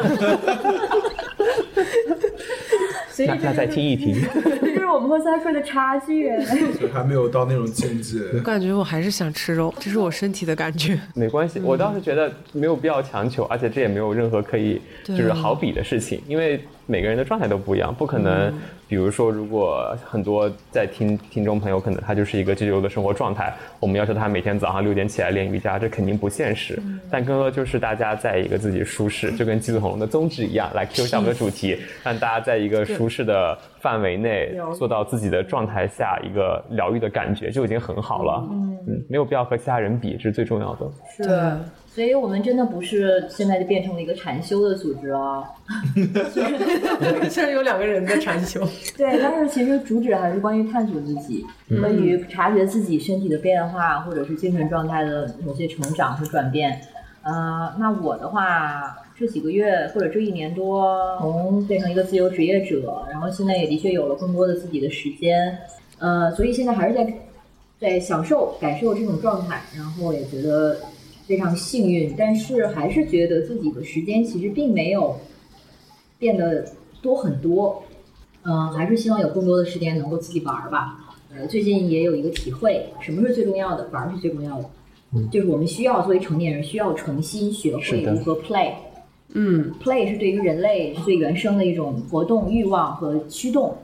[3.27, 4.15] 那那再听一听。
[4.93, 6.31] 我们和三岁的差距。
[6.93, 8.19] 还没有到那种境界。
[8.35, 10.99] 我感觉我还是想吃肉，这是我身体的感觉。
[11.15, 18.53] 没关系，我倒是觉得没有必要强求，而且这也没有任何可以就是好比的事情，因为每个人的状态都不一样，不可能。
[18.89, 26.83] 比如说，如果很多在听听众朋友，可能他就是一个自由的生活状态，我们要求他每天早上六点起来练瑜伽，这肯定不现实。
[27.11, 38.47] 但更多就是大家在一个自己舒适， 就跟《基督恐龙》的宗旨一样，来 Q 一下我们的主题，让大家在一个舒适的范围内，做到自己的状态下一个疗愈的感觉，就已经很好了。
[38.51, 40.91] 嗯，没有必要和其他人比，这是最重要的。
[41.17, 41.59] 是。
[41.89, 45.45] 所以我们真的不是现在就变成了一个禅修的组织了，
[47.29, 48.61] 虽然有两个人在禅修，
[48.97, 51.45] 对，但是其实主旨还是关于探索自己，
[51.81, 56.81] 关于察觉自己身体的变化，或者是精神状态的某些成长和转变。
[57.23, 65.59] 呃，那我的话，这几个月或者这一年多，从变成一个自由职业者，然后现在也的确有了更多的自己的时间，
[65.99, 67.15] 呃，所以现在还是在
[67.81, 70.77] 在享受、感受这种状态，然后也觉得。
[71.29, 75.15] 非常幸运，但是还是觉得自己的时间其实并没有
[76.19, 76.65] 变得
[77.03, 77.83] 多很多。
[78.45, 80.99] 嗯，还是希望有更多的时间能够自己玩儿吧。
[81.31, 83.87] 呃，最近也有一个体会，什么是最重要的？
[83.93, 84.71] 玩儿是最重要的。
[85.15, 88.73] 嗯，就是我们需要作为成年人，需要重新学会如何 play。
[89.35, 93.77] 嗯，play 是对于人类最原生的一种活动欲望和驱动。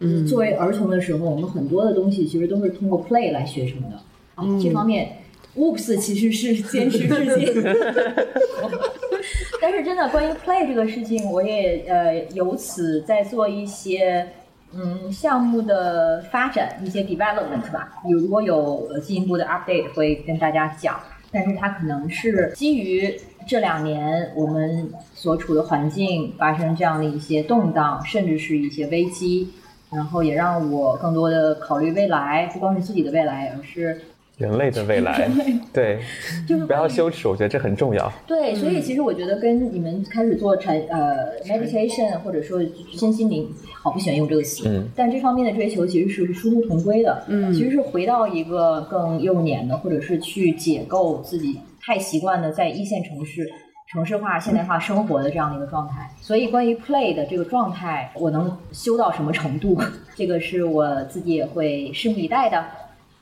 [0.00, 4.00] 嗯，作为儿童的时候，我们很多的东西其实都是通过 play 来学成的。
[4.34, 5.12] 啊，这方面。
[5.56, 7.62] Oops，其实是 坚持至今。
[9.60, 14.28] 但是真的，关于 play 这个事情，我也呃由此在做一些
[14.72, 17.92] 嗯项目的发展，一些 development 吧。
[18.08, 20.98] 有如果有进一步的 update，会跟大家讲。
[21.32, 23.14] 但是它可能是基于
[23.48, 29.48] 这两年我们所处的环境发生这样的一些动荡，甚至是一些危机，
[29.90, 33.98] 然后也让我更多的考虑未来，不光是自己的未来，而是。
[34.36, 35.28] 人类的未来，
[35.74, 35.98] 对，
[36.46, 38.12] 就是不要羞耻，我觉得这很重要。
[38.24, 42.60] 对，所以其实我觉得跟你们开始做禅呃 meditation 或者说
[42.92, 51.58] 身心灵，好不喜欢用这个词，嗯但这方面的追求其实是殊途同归的，嗯其实是回到一个更幼年的，或者是去解构自己
[51.88, 53.50] 太习惯了在一线城市。
[53.90, 59.80] 城市化、现代化生活的这样的一个状态，所以关于 play 的这个状态，我能修到什么程度，
[60.14, 62.62] 这个是我自己也会拭目以待的。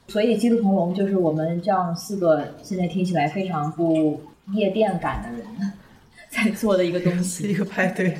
[0.09, 4.21] 所以《鸡兔同笼》就是我们这样四个现在听起来非常不
[4.55, 5.47] 夜店感的人
[6.29, 7.47] 在做的一个东西。
[7.53, 8.17] 一个派对。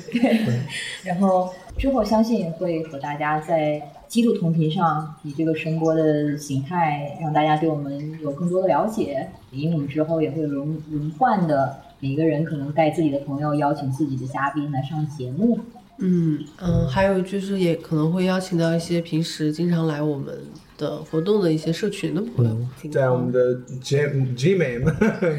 [1.03, 9.27] 然后之后相信会和大家在鸡兔同频上，以这个声波的形态，让大家对我们有更多的了解。
[9.51, 15.59] 因为我们之后也会轮轮换的，每个人可能带自己的朋友，邀请自己的嘉宾来上节目。
[15.99, 20.35] 嗯嗯，还有就是也可能会邀请到一些平时经常来我们
[20.77, 23.97] 的活动的一些社群的朋友，听在我们的 G
[24.35, 24.95] G 美们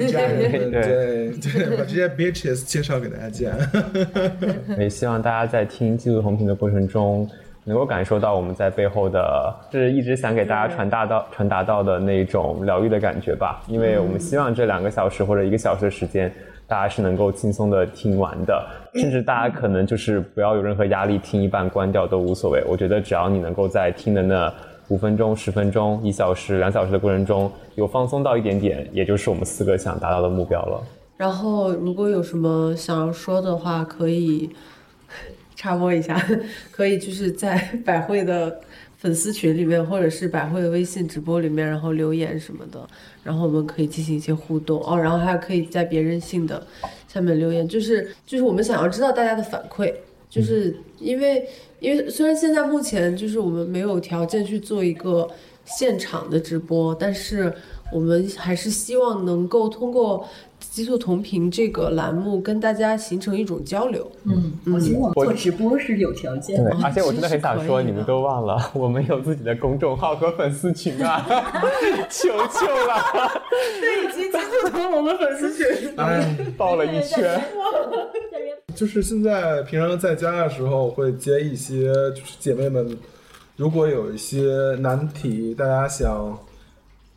[0.09, 3.55] 家人们，对对对，把这些 bitches 介绍给大家见。
[4.77, 7.31] 也希望大家在听《记录同频》的过程中，
[7.69, 13.62] 能够感受到我们在背后的，是一直想给大家传达到、传达到的那种疗愈的感觉吧。
[13.69, 16.33] 因为我们希望这两个小时或者一个小时的时间，
[16.66, 22.64] 大家是能够轻松的听完的，甚至大家可能就是不要有任何压力，听一半关掉都无所谓。
[22.66, 24.51] 我觉得只要你能够在听的那
[24.89, 30.83] 五分钟、十分钟、一小时、两小时的过程中，有放松到一点点，也就是我们四个想达到的目标了。
[31.19, 34.49] 然后如果有什么想要说的话，可以
[35.59, 36.17] 插播一下，
[36.71, 38.61] 可以就是在 百惠的
[38.97, 42.89] 粉丝群里面，或者是百惠的微信直播里面，然后留言什么的，
[43.25, 44.97] 然后我们可以进行一些互动哦。
[44.97, 46.65] 然后还可以在别人信的
[47.09, 49.93] 下面留言，就是就是我们想要知道大家的反馈，
[50.31, 51.45] 就是因为
[51.81, 55.29] 因为虽然现在目前就是我们没有条件去做一个
[55.65, 57.53] 现场的直播，但是
[57.93, 60.29] 我们还是希望能够通过
[60.79, 64.09] “极速同频”这个栏目跟大家形成一种交流。
[64.22, 66.70] 嗯，我其实我们做直播是有条件的。
[66.85, 71.26] 而且我真的很想说，你们都忘了，我们有自己的公众号和粉丝群啊！
[72.09, 73.43] 求求了，
[73.83, 75.93] 以及“极速同笼”的粉丝群。
[75.97, 77.43] 哎，报了一圈。
[78.76, 82.97] 就是现在平常在家的时候会接一些，就是姐妹们，
[83.57, 86.39] 如果有一些难题，大家想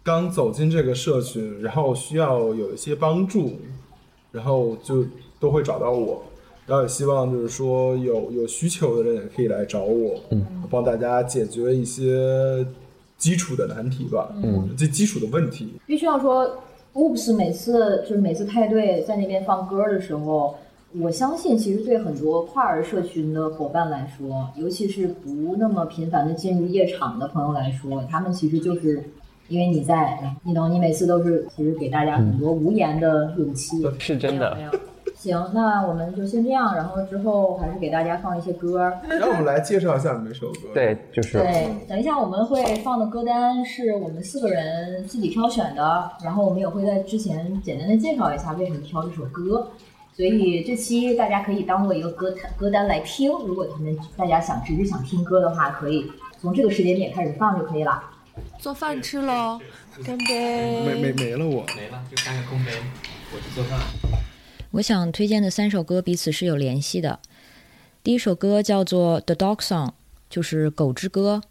[0.04, 3.54] 刚走进这个社群，然后需要有一些帮助，
[4.32, 5.06] 然后就
[5.40, 6.24] 都会找到我。
[6.68, 12.66] 然后也希望就是说有有需求的人也可以来找我，嗯，帮大家解决一些
[13.18, 15.74] 基础的难题吧，嗯，最基础的问题。
[15.86, 20.56] 必须要说，Oops 每次就是每次派对在那边放歌的时候，
[21.00, 29.04] 我相信其实对很多跨儿社群的伙伴来说，尤其是不那么频繁的进入夜场的朋友来说，他们其实就是
[29.52, 33.86] 因为你在，你懂，你每次都是其实给大家很多无言的勇气。
[34.00, 34.72] 是真的没有
[35.14, 38.92] 行，那我们就先这样，然后之后还是给大家放一些歌。
[39.10, 49.68] 让我们来介绍一下每首歌。，对，就是对，等一下我们会放的歌单是我们四个人自己挑选的，然后我们也会在之前简单的介绍一下为什么挑这首歌。
[50.14, 58.02] 所以这期大家可以当做一个歌单歌单来听，如果他们大家想只是想听歌的话，可以从这个时间点开始放就可以了。
[58.60, 59.60] 做饭吃喽，
[60.06, 60.86] 干杯！
[60.86, 61.66] 没没没了我。
[61.76, 62.72] 没了，就三个空杯，
[63.34, 63.80] 我去做饭。
[64.72, 67.20] 我想推荐的三首歌彼此是有联系的。
[68.04, 69.88] 第一首歌叫做《The Dog Song》，
[70.30, 71.42] 就是《狗之歌》，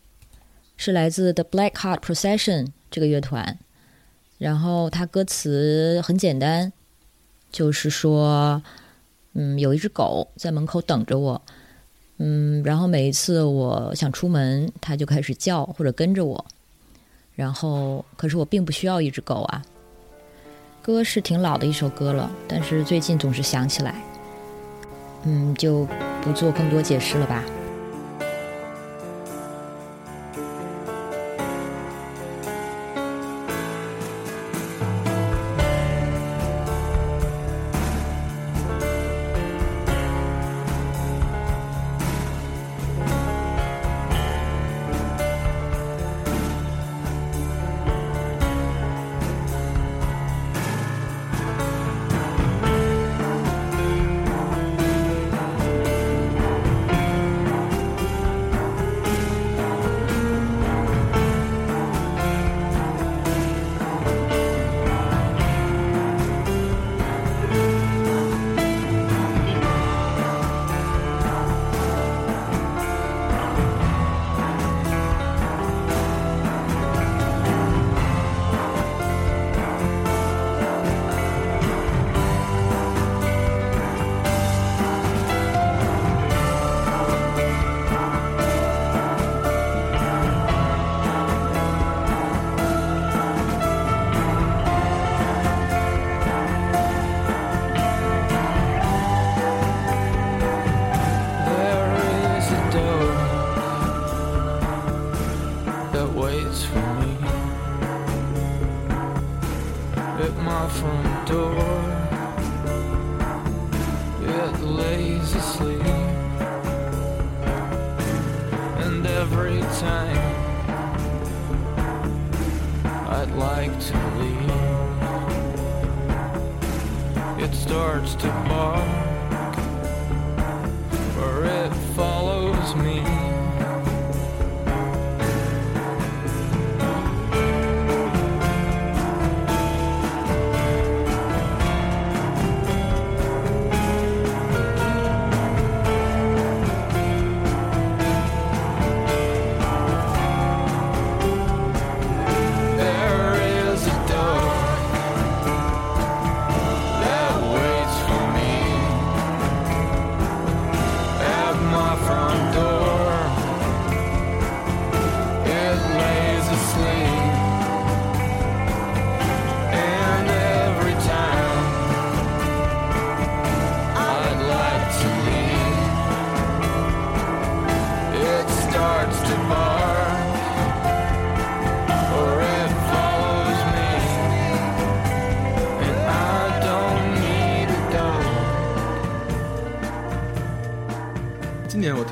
[0.76, 3.58] 是来自 The Black Heart Procession 这个乐团。
[4.38, 6.72] 然后它歌词很简单，
[7.52, 8.62] 就是说，
[9.34, 11.42] 嗯，有一只狗在门口等着我，
[12.16, 16.46] 嗯，然后每一次我想出门，它就开始叫或者跟着我。
[17.40, 19.62] 然后，可是我并不需要一只狗啊。
[20.82, 23.94] 歌是挺老的一首歌了，但是最近总是想起来，
[25.24, 25.88] 嗯，就
[26.20, 27.42] 不做更多解释了吧。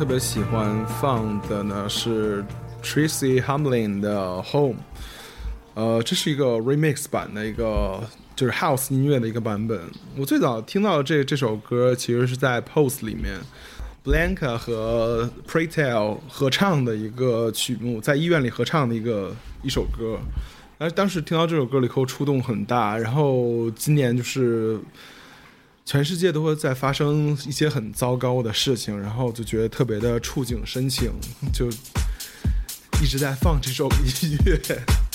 [0.08, 2.42] 别喜欢放的呢是
[2.82, 4.76] Tracy Hamlin 的 Home，
[5.74, 8.00] 呃，这是一个 remix 版的一个
[8.34, 9.78] 就是 house 音乐的一个版本。
[10.16, 13.38] 我最早听到这这首歌其实是在 Post 里面
[14.02, 20.18] ，Blanca 和 p r e t e l 合唱的一个曲目，在医院里合唱的一个一首歌。
[20.78, 24.80] 但是当时听到这首歌以后触动很大，然后今年就是。
[25.88, 31.10] 全世界都会在发生一些很糟糕的事情然后就觉得特别的触景生情
[31.50, 31.70] 就
[33.02, 35.07] 一直在放这首音乐。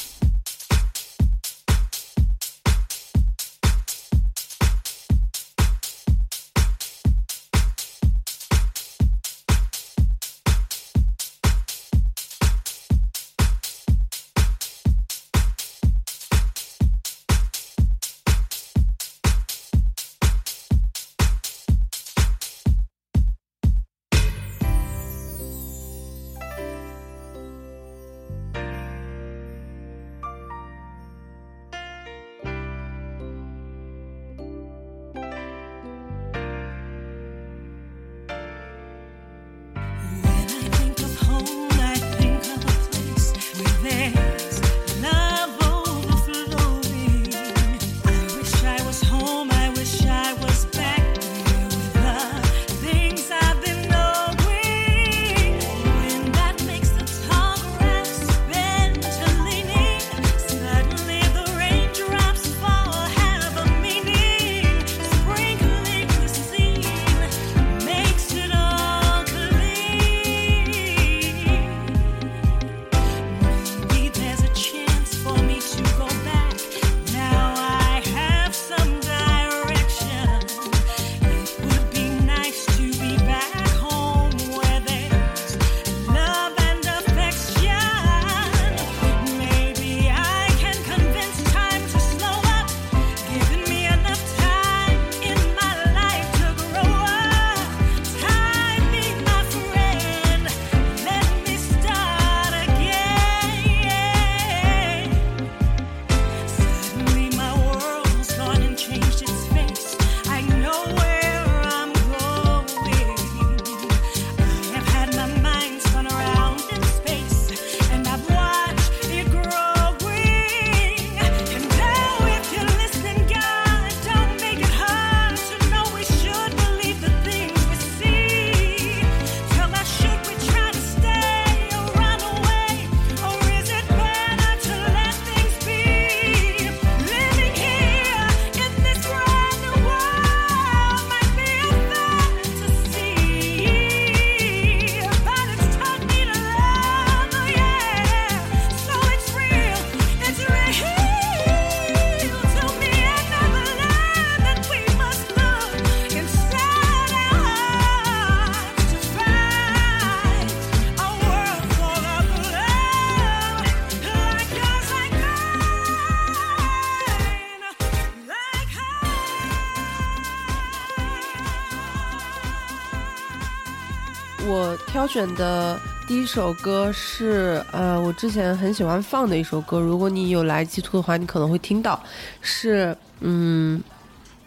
[175.03, 175.77] 挑选的
[176.07, 182.01] 第一首歌是呃我之前很喜欢放的一首歌如果你有来基托的话你可能会听到
[182.39, 183.83] 是嗯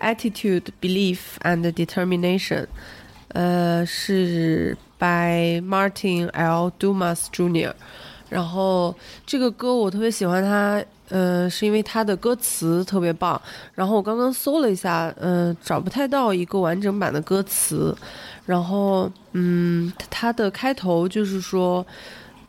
[0.01, 2.65] attitude belief and determination
[3.35, 7.74] 呃是 by martin ldomasjunior
[8.31, 8.95] 然后
[9.27, 13.41] 这个歌我特别喜欢它嗯是因为它的歌词特别棒。
[13.74, 17.95] 然后我刚刚搜了一下嗯找不太到一个完整版的歌词。
[18.47, 21.85] 然后，嗯，它的开头就是说，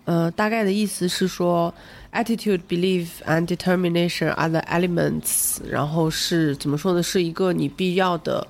[0.05, 1.73] 呃，大概的意思是说
[2.13, 5.57] ，attitude, belief and determination are the elements。
[5.67, 7.01] 然后是怎么说呢？
[7.01, 8.45] 是一个你必要的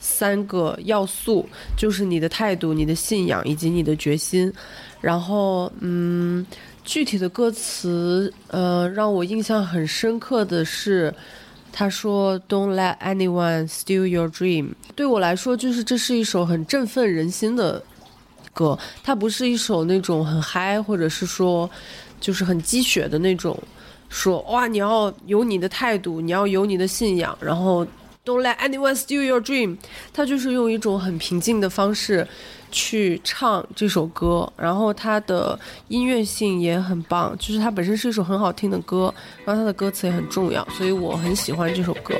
[0.00, 4.52] 三个要素，就是你的态度、你的信仰以及你的决心。
[5.00, 6.44] 然后，嗯，
[6.84, 11.14] 具体的歌词，呃，让我印象很深刻的是。
[11.72, 17.82] 他说：“Don't let anyone steal your dream。”对我来说，就是这是一首很振奋人心的
[18.52, 18.78] 歌。
[19.02, 21.70] 它不是一首那种很嗨，或者是说
[22.20, 23.58] 就是很鸡血的那种。
[24.08, 27.86] 说哇，你要有你的态度，你要有你的信仰，然后
[28.24, 29.76] “Don't let anyone steal your dream”。
[30.12, 32.26] 他就是用一种很平静的方式
[32.70, 39.12] 去唱这首歌，然后它的音乐性也很棒，就是它本身是一首很好听的歌，
[39.44, 42.14] 然后它的歌词也很重要，所以我很喜欢这首歌。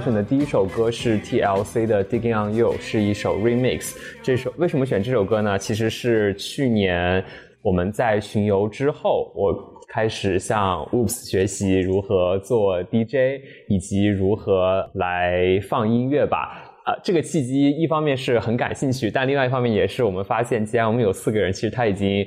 [0.00, 3.94] 选的第一首歌是 TLC 的《Digging on You》，是一首 remix。
[4.22, 5.58] 这首为什么选这首歌呢？
[5.58, 7.22] 其实是去年
[7.60, 9.54] 我们在巡游之后，我
[9.88, 16.66] 开始向 Oops 学习如何做 DJ，以及如何来放音乐吧。
[16.86, 22.26] 呃，这个契机一方面是很感兴趣，但另外一方面也是我们发现，既然我们有四个人，其实他已经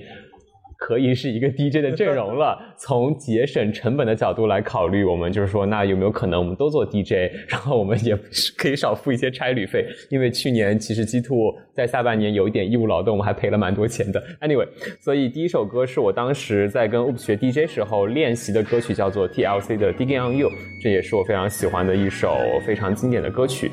[0.94, 2.57] 可以是一个 DJ 的阵容了。
[2.78, 8.18] 从节省成本的角度来考虑，我们就是说，那有没有可能我们都做 DJ，然后我们也
[8.57, 9.86] 可以少付一些差旅费？
[10.10, 14.22] 因为去年其实 G Two 在下半年有一点义务劳动，我们还赔了蛮多钱的。
[14.41, 14.68] Anyway，
[14.99, 20.49] 所以第一首歌是我当时在跟 Oops 学 DJ 时候练习的歌曲，叫做 TLC 的《Digging on You》，
[20.82, 23.72] 这也是我非常喜欢的一首非常经典的歌曲。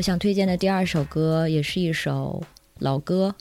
[0.00, 2.42] 我想推荐的第二首歌也是一首
[2.78, 3.34] 老歌，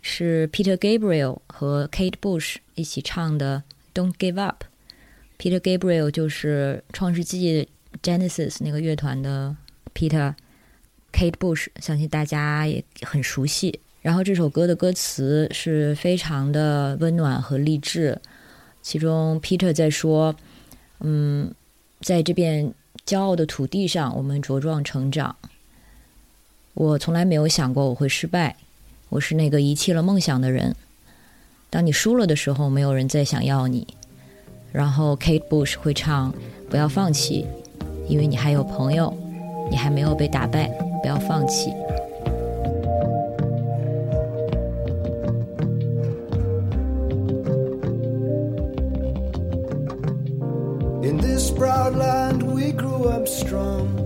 [0.00, 3.64] 是 Peter Gabriel 和 Kate Bush 一起唱的
[4.00, 4.62] 《Don't Give Up》。
[5.36, 7.68] Peter Gabriel 就是创世纪
[8.04, 9.56] Genesis 那个乐团的
[9.92, 13.80] Peter，Kate Bush 相信大家也很熟悉。
[14.00, 18.16] 然后这首歌的歌词是非常的温暖和励志，
[18.80, 20.36] 其中 Peter 在说
[21.02, 21.52] ：“嗯，
[22.02, 22.72] 在这片
[23.04, 25.34] 骄傲的土地上，我们茁壮成长。”
[26.80, 28.56] 我从来没有想过我会失败，
[29.10, 30.74] 我是那个遗弃了梦想的人。
[31.68, 33.86] 当你输了的时候，没有人再想要你。
[34.72, 36.34] 然后 Kate Bush 会唱
[36.70, 37.46] ：“不要放弃，
[38.08, 39.14] 因为你还有朋友，
[39.70, 40.68] 你还没有被打败，
[41.02, 41.70] 不要放弃。”
[51.04, 53.99] In this proud land we grew up strong.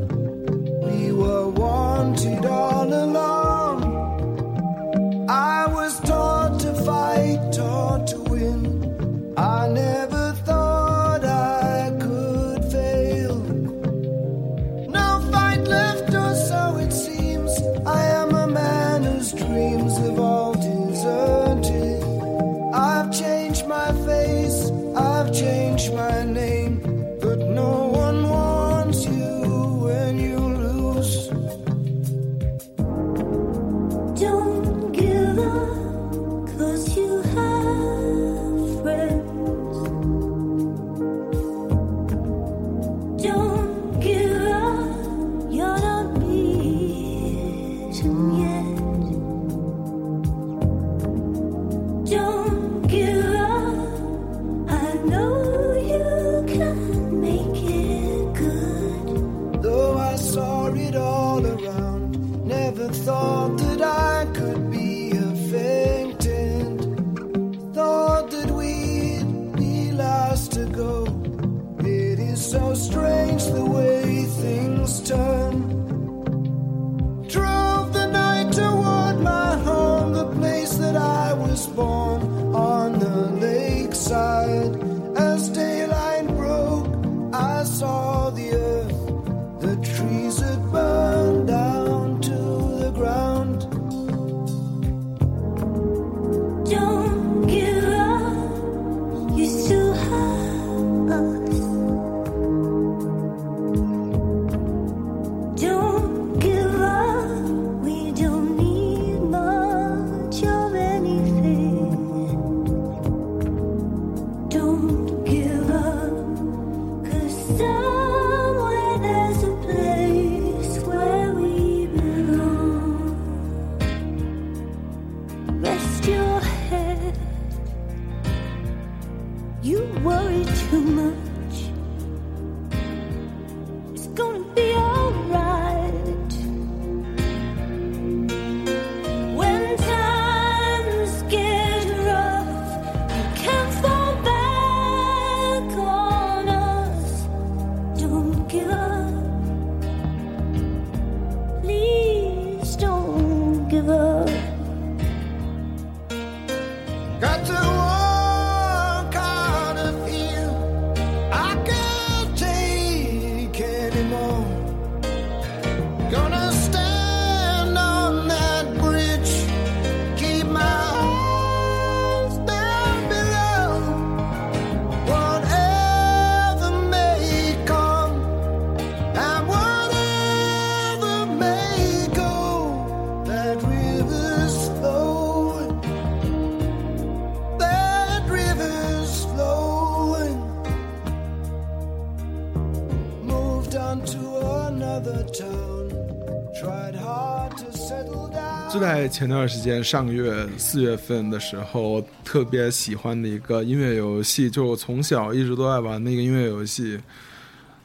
[198.73, 206.99] 就在前段时间，上个月四月份的时候，特别喜欢的一个音乐游戏，就我从小一直都在玩的一个音乐游戏，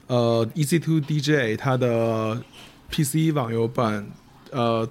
[0.08, 2.42] 呃，Easy to DJ 它的
[2.90, 4.08] PC 网游版，
[4.50, 4.90] 呃，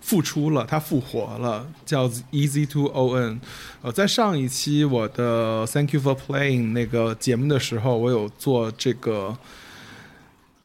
[0.00, 3.40] 复出了，它复活了，叫 Easy to On。
[3.82, 9.36] 呃，在上一期我的 Thank you for playing 那个节目的时候，我有做这个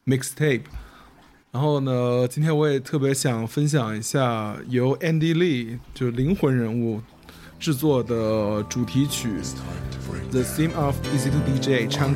[0.06, 0.62] mixtape。
[1.52, 7.02] 然后呢，今天我也特别想分享一下由 Andy Lee 就是灵魂人物
[7.58, 9.28] 制作的主题曲
[10.30, 12.14] 《The Theme of Easy to DJ》唱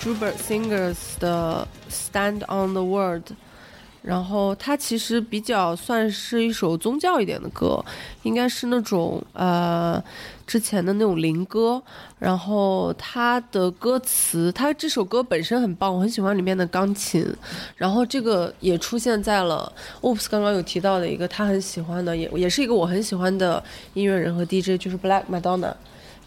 [0.00, 3.22] Jubert Singers 的《Stand on the World》，
[4.00, 7.84] 然后它其实比较算是一首宗教一点的歌，
[8.22, 10.02] 应该是那种呃
[10.46, 11.82] 之前的那种灵歌。
[12.18, 17.26] 然后它的歌词，它这首歌本身很棒，我很喜欢里面的钢琴。
[17.76, 19.70] 然后这个也出现在了
[20.00, 23.62] Oops 刚刚有提到的一个他很喜欢的，也也是一个我很喜欢的
[23.92, 25.74] 音乐人和 DJ，就是 Black Madonna。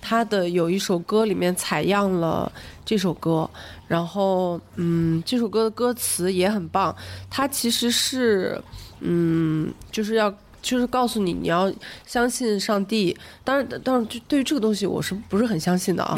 [0.04, 2.52] 他的有一首歌里面采样了
[2.84, 3.50] 这首歌，
[3.88, 6.94] 然后嗯，这首歌的歌词也很棒，
[7.30, 8.62] 它其实是
[9.00, 10.34] 嗯，就是要。
[10.64, 11.70] 就是告诉你，你要
[12.06, 13.14] 相信上帝。
[13.44, 16.18] 当然，当然，就对于这个东西，我是不是很相信的啊？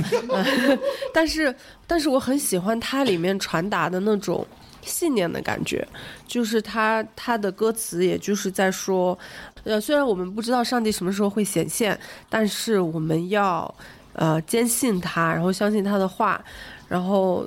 [1.11, 1.55] 但是，
[1.87, 4.45] 但是我很喜欢它里面传达的那种
[4.83, 5.87] 信念的感觉。
[6.27, 9.17] 就是它它的歌词，也就是在说，
[9.65, 13.75] 呃，虽然我们不知道上帝什么时候会显现，但是我们要
[14.13, 16.41] 呃坚信他，然后相信他的话，
[16.87, 17.45] 然后。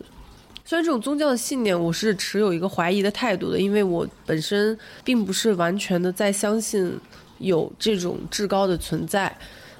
[0.64, 6.94] 虽然这种宗教的信念，我是持有一个怀疑的态度的，因为我本身并不是完全的在相信
[7.38, 9.34] 有这种至高的存在，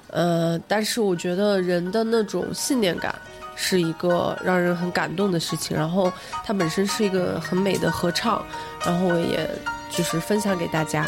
[0.07, 3.13] 呃，但是我觉得人的那种信念感
[3.55, 6.11] 是一个让人很感动的事情，然后
[6.43, 8.43] 它本身是一个很美的合唱，
[8.83, 9.47] 然后我也
[9.91, 11.05] 就是分享给大家。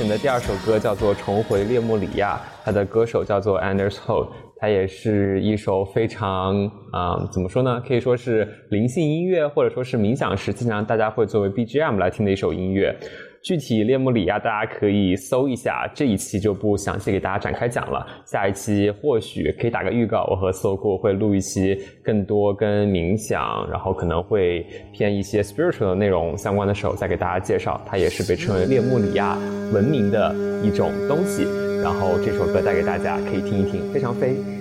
[0.00, 6.56] 选的第二首歌叫做《重回列莫里亚》，它的歌手叫做 Anders Holt，它也是一首非常
[6.90, 7.78] 啊、怎么说呢？
[7.86, 12.96] 可以说是灵性音乐，或者说是冥想时经常大家会作为 BGM 来听的一首音乐。
[13.42, 18.06] 具体列穆里亚大家可以搜一下，这一期就不详细给大家展开讲了。
[18.26, 27.80] 下一期或许可以打个预告，我和 s o k o 会录一期更多跟冥想，然后可能会偏一些 spiritual 的内容相关的时候再给大家介绍。
[27.86, 29.38] 它也是被称为列穆里亚
[29.72, 31.44] 文明的一种东西。
[31.82, 34.59] 然后这首歌带给大家，可以听一听，非常飞。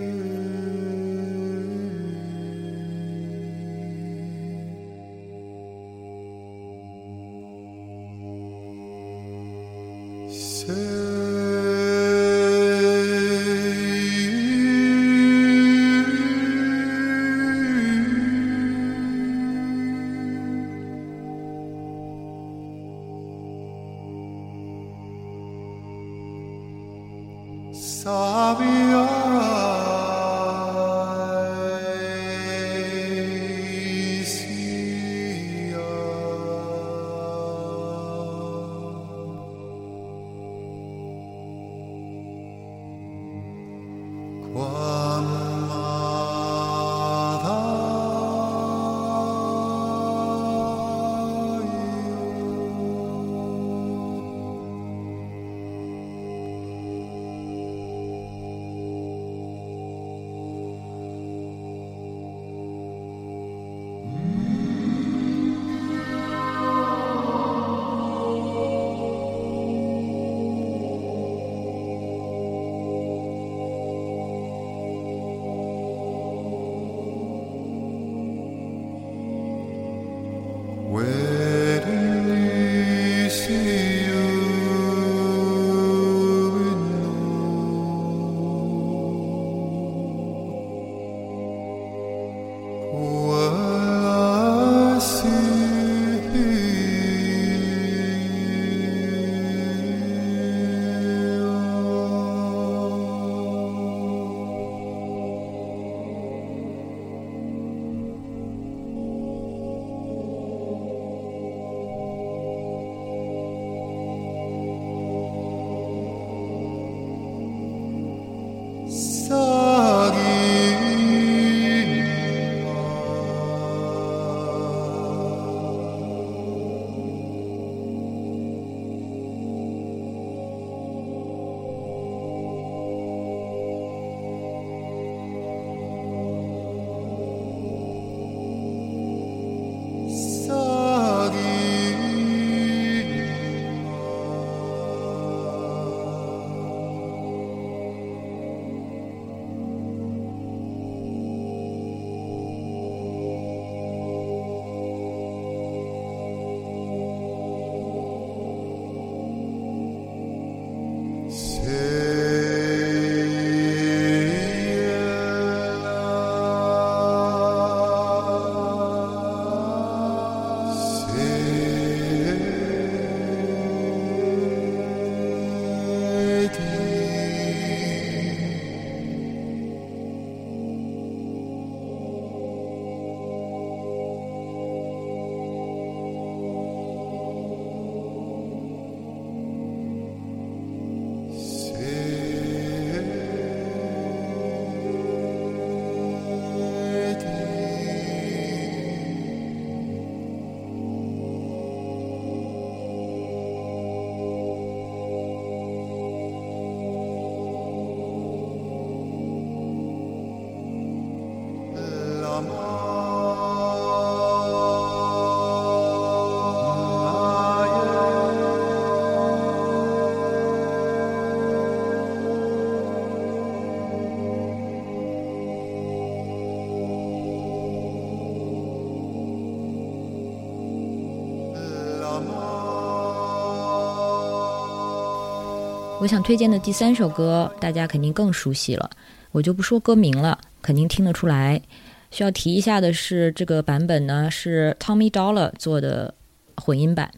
[236.01, 238.89] 我想推荐的第三首歌，大家肯定更熟悉了，
[239.33, 241.61] 我就不说歌名了，肯定听得出来。
[242.09, 246.13] 需要提一下的是，这个版本呢是 Tommy Dollar 做的
[246.55, 247.11] 混音版。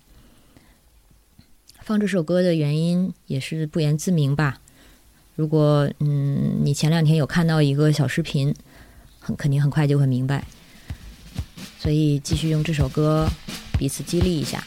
[1.82, 4.60] 放这首歌的原因也是不言自明吧。
[5.36, 8.54] 如果嗯你前两天有看到一个小视频，
[9.20, 10.44] 很肯定很快就会明白。
[11.80, 13.28] 所以继续用这首歌
[13.78, 14.64] 彼此激励一下。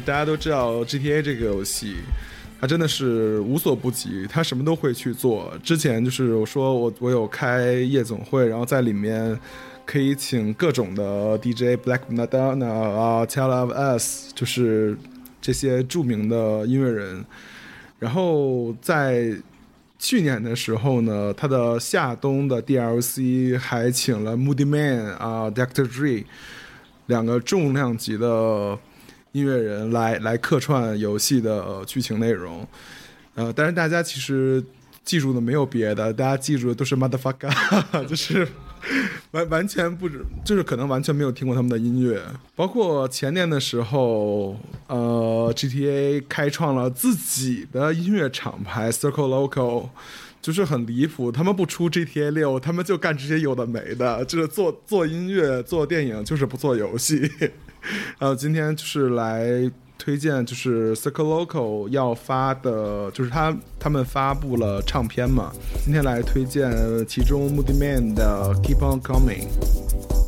[0.00, 1.96] 大家都知道 GTA 这个游戏，
[2.60, 5.52] 它真的是无所不及，它什么都会去做。
[5.62, 9.38] 之前就是我说我我有开夜总会，然后在里面
[9.86, 14.96] 可以请各种的 DJ，Black Madonna 啊，Tell of Us，就是
[15.40, 17.24] 这些著名的音乐人。
[17.98, 19.36] 然后在
[19.98, 25.86] 去年的时候呢，他的夏冬的 DLC 还请了 Moody Man 啊，Dr.
[25.86, 26.24] Dre
[27.06, 28.78] 两个重量级的
[29.32, 32.66] 音乐人来来客串游戏的剧情内容。
[33.34, 34.62] 呃，但是大家其实
[35.04, 37.50] 记住的没有别的，大家记住的都是 motherfucker，
[38.06, 38.46] 就是
[39.30, 42.20] 完完全不知，就是可能完全没有听过他们的音乐。
[42.56, 44.58] 包括前年的时候，
[44.88, 49.88] 呃，GTA 开创了自己的音乐厂牌 Circle Local。
[50.40, 57.30] 就是很离谱，他们不出 GTA 六，他们就干这些有的没的，就是做做音乐、做电影，就是不做游戏。
[58.18, 65.52] 呃今天就是来推荐，就是 Circle Local 要发的，就是他他们发布了唱片嘛。
[65.84, 66.70] 今天来推荐
[67.06, 70.19] 其中 Moody Man 的 Keep On Coming。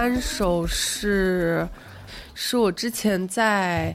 [0.00, 1.68] 三首是
[2.32, 3.92] 是我之前在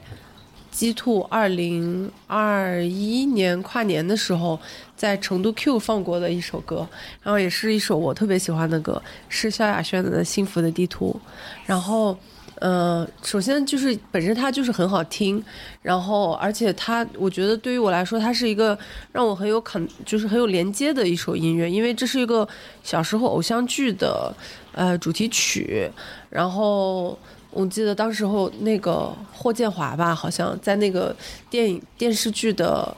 [0.70, 4.60] G Two 二零二一年跨年的时候
[4.94, 6.86] 在成都 Q 放过的一首歌，
[7.22, 11.18] 然后也是一首我特别喜欢的歌，是萧亚轩的《幸福的地图》。
[11.64, 12.14] 然后，
[12.56, 15.42] 呃，首先就是本身它就是很好听，
[15.80, 18.78] 然后而且它，我觉得对于我来说，它是一个
[19.10, 22.46] 让我很有肯，就是很有连接的一首音乐，因为这是一个
[22.82, 24.36] 小时候偶像剧的
[24.74, 25.90] 呃主题曲，
[26.30, 27.18] 然后。
[27.56, 31.14] 我记得当时候那个霍建华吧，好像在那个
[31.48, 32.92] 电影电视剧的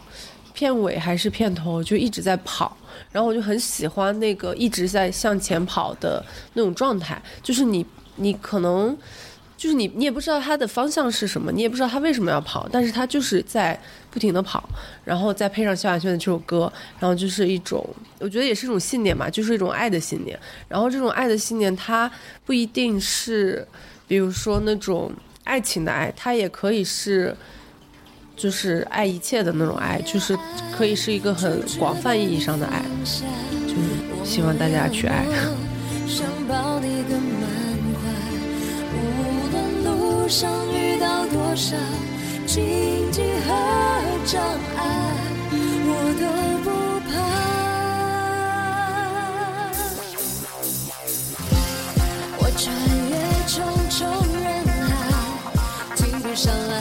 [0.54, 2.74] 片尾还是片头就一直在跑，
[3.12, 6.24] 然后我就很喜欢那个一直在向前跑的
[6.54, 7.84] 那种状态，就是你
[8.14, 8.96] 你可能
[9.56, 13.78] 就是你你也不知道他的方向是什么，你也不知道他为什么要跑，但是他就是在
[14.10, 14.68] 不停的跑，
[15.04, 17.88] 然后再配上萧亚轩的这首歌，然后就是一种
[18.18, 20.38] 我觉得也是一种信念吧，就是一种爱的信念，
[20.68, 22.10] 然后这种爱的信念它
[22.44, 23.66] 不一定是。
[24.08, 25.12] 比如说那种
[25.42, 27.36] 爱情的爱，它也可以是，
[28.36, 30.38] 就是爱一切的那种爱，就是
[30.78, 32.84] 可以是一个很广泛意义上的爱，
[33.66, 33.80] 就是
[34.24, 35.26] 希望大家去爱。
[40.26, 41.76] 路上遇到多少
[42.48, 43.48] 荆棘和
[44.24, 44.42] 障
[44.76, 44.82] 碍，
[45.86, 46.26] 我都
[46.64, 46.68] 不
[47.06, 47.14] 怕。
[52.38, 52.64] 我穿
[53.08, 53.14] 越
[53.46, 53.54] 重
[53.88, 54.02] 重
[54.42, 54.44] 人
[54.88, 54.90] 海，
[55.94, 56.75] 停不下来，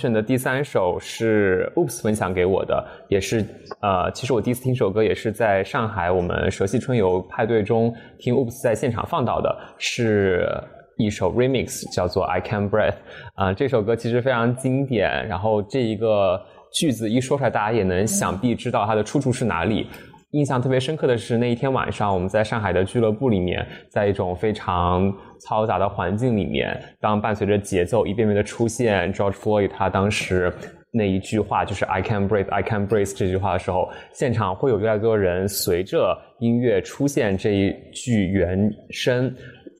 [0.00, 3.44] 选的第三首是 Oops 分享给我的，也是
[3.82, 10.48] 呃，其实我第一次听这首歌也是在上海我们蛇系春游派对中听 Oops 在现场放到的，是
[10.96, 12.94] 一首 remix，叫做 I Can Breathe。
[13.34, 16.40] 啊、这首歌其实非常经典，然后这一个
[16.72, 19.86] 句子一说出来，大家也能想必知道它的出处是哪里。
[20.32, 30.52] 印象特别深刻的是那一天晚上，我们在上海的俱乐部里面，在一种非常嘈杂的环境里面，当伴随着节奏一遍遍的出现，George Floyd 他当时
[30.92, 39.34] 那一句话就是 "I can breathe, I can breathe" 这句话的时候，现场会有越来越多人随着音乐出现这一句原声。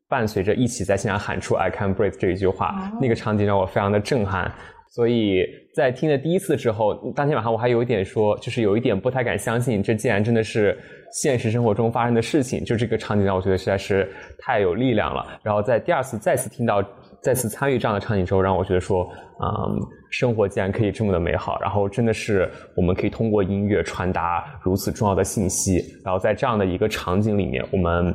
[0.08, 4.52] 伴随着一起在现场喊出 "I can breathe" 这一句话，那个场景让我非常的震撼。
[4.88, 5.46] 所以
[5.80, 10.78] 在听了第一次之后，当天晚上我还有一点说，就是有一点不太敢相信，这竟然真的是
[11.10, 12.62] 现实生活中发生的事情。
[12.62, 15.26] 就这个场景让我觉得实在是太有力量了。
[15.42, 16.84] 然后在第二次再次听到、
[17.22, 19.08] 再次参与这样的场景之后，让我觉得说，
[19.42, 19.80] 嗯，
[20.10, 21.58] 生活竟然可以这么的美好。
[21.62, 22.46] 然后真的是
[22.76, 25.82] 我们可以通过音乐传达如此重要的信息。
[26.04, 28.14] 然后在这样的一个场景里面，我们。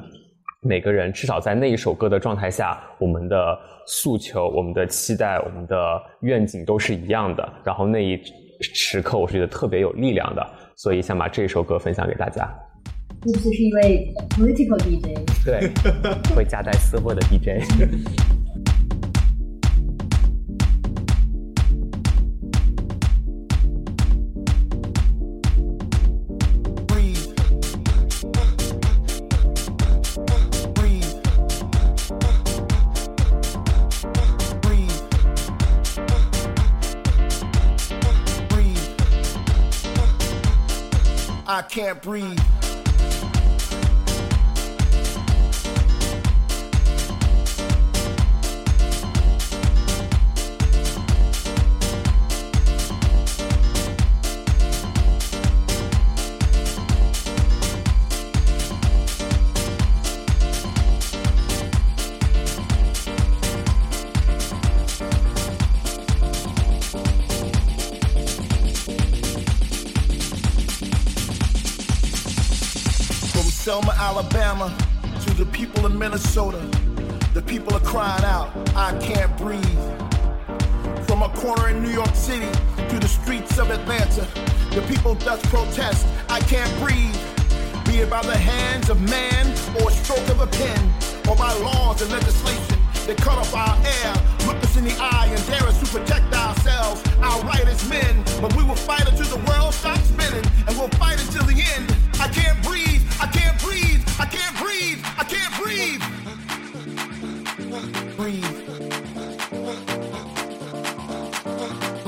[0.68, 3.56] 每个人至少在那一首歌的状态下，我们的
[3.88, 7.54] 诉求、我们的期待、我们的愿景都是一样的。
[7.64, 8.20] 然后那一
[8.62, 10.46] 时刻，我是觉得特别有力量的，
[10.76, 12.48] 所以想把这首歌分享给大家。
[13.26, 15.72] 是不是是一位 political DJ，对，
[16.36, 18.45] 会夹带私货的 DJ。
[41.76, 42.65] Can't breathe.
[74.16, 74.74] Alabama
[75.26, 76.60] to the people of Minnesota,
[77.34, 79.82] the people are crying out, I can't breathe.
[81.06, 82.50] From a corner in New York City
[82.88, 84.26] to the streets of Atlanta,
[84.74, 87.14] the people thus protest, I can't breathe.
[87.86, 89.48] Be it by the hands of man
[89.82, 90.94] or a stroke of a pen,
[91.28, 94.14] or by laws and legislation that cut off our air,
[94.48, 98.24] look us in the eye and dare us to protect ourselves, our right as men.
[98.40, 101.94] But we will fight until the world stops spinning, and we'll fight until the end.
[102.18, 102.85] I can't breathe,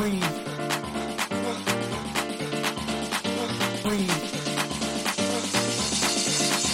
[0.07, 0.23] Breathe.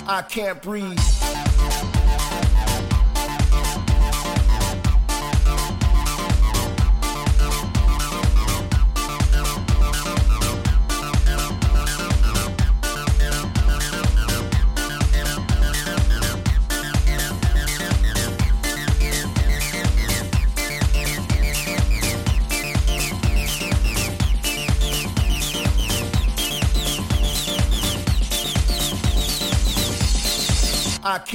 [0.08, 1.43] I can't breathe.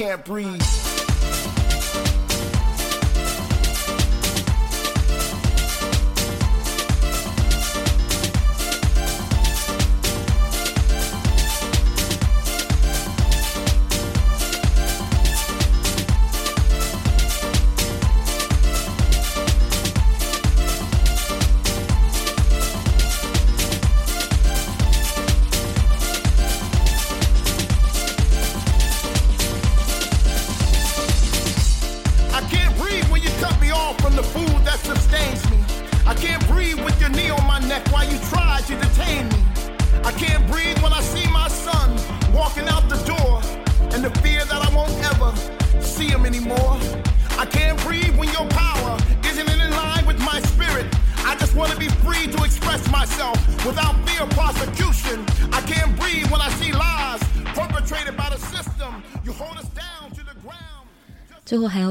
[0.09, 0.68] Can't breathe.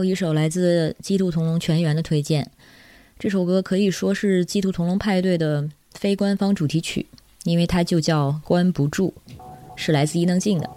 [0.09, 2.51] 一首来自《鸡兔同笼全员》的推荐，
[3.19, 7.05] 这首歌可以说是《鸡兔同笼派对》的非官方主题曲，
[7.45, 9.13] 因为它就叫《关不住》，
[9.77, 10.71] 是来自伊能静的。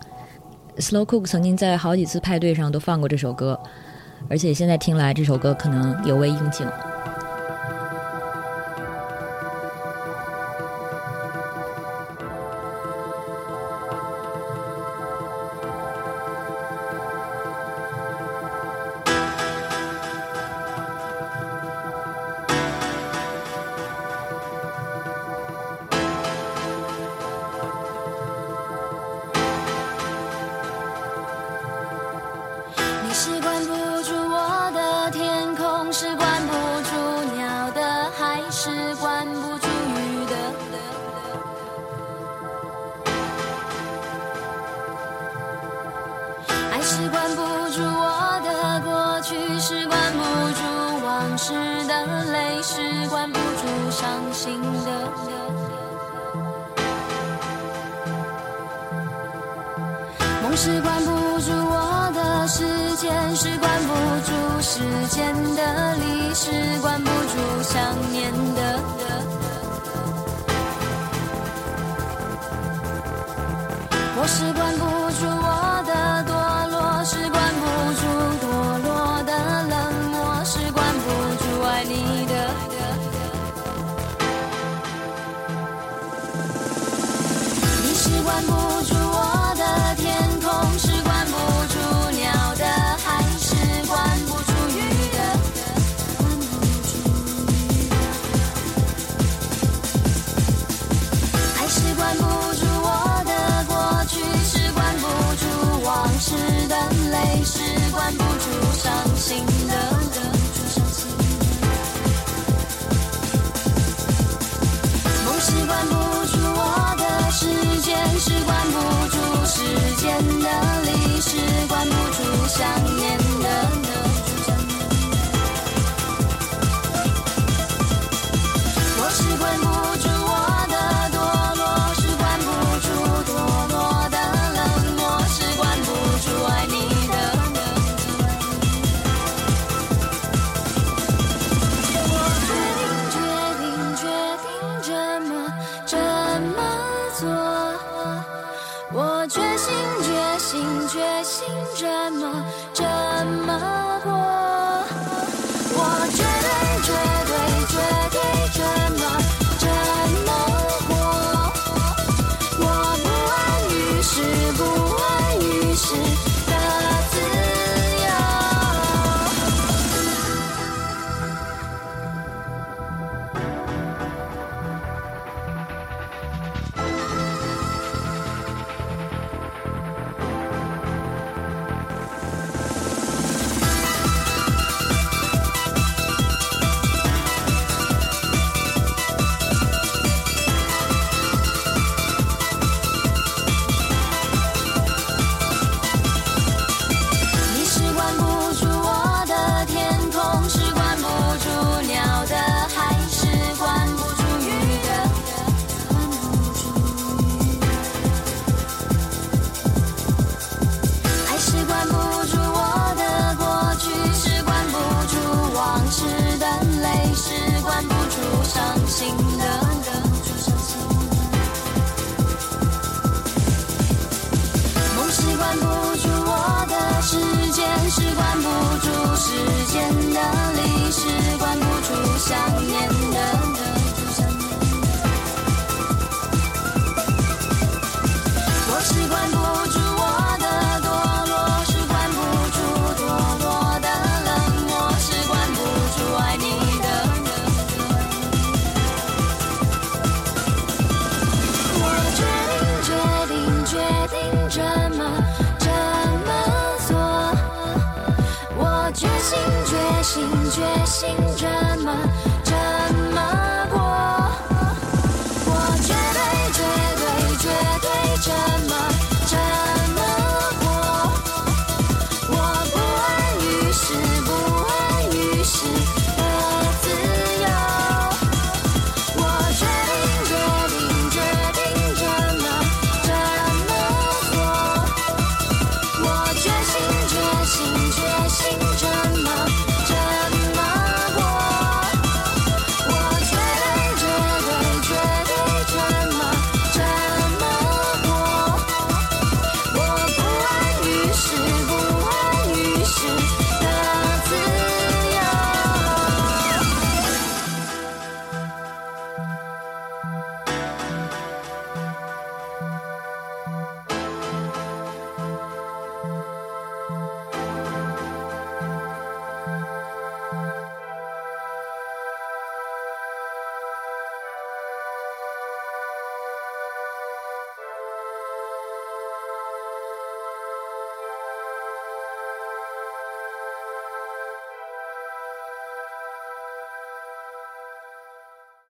[0.77, 3.57] Slow Cook 曾经在好几次派对上都放过这首歌，
[4.27, 6.67] 而且现在听来这首歌可能尤为应景。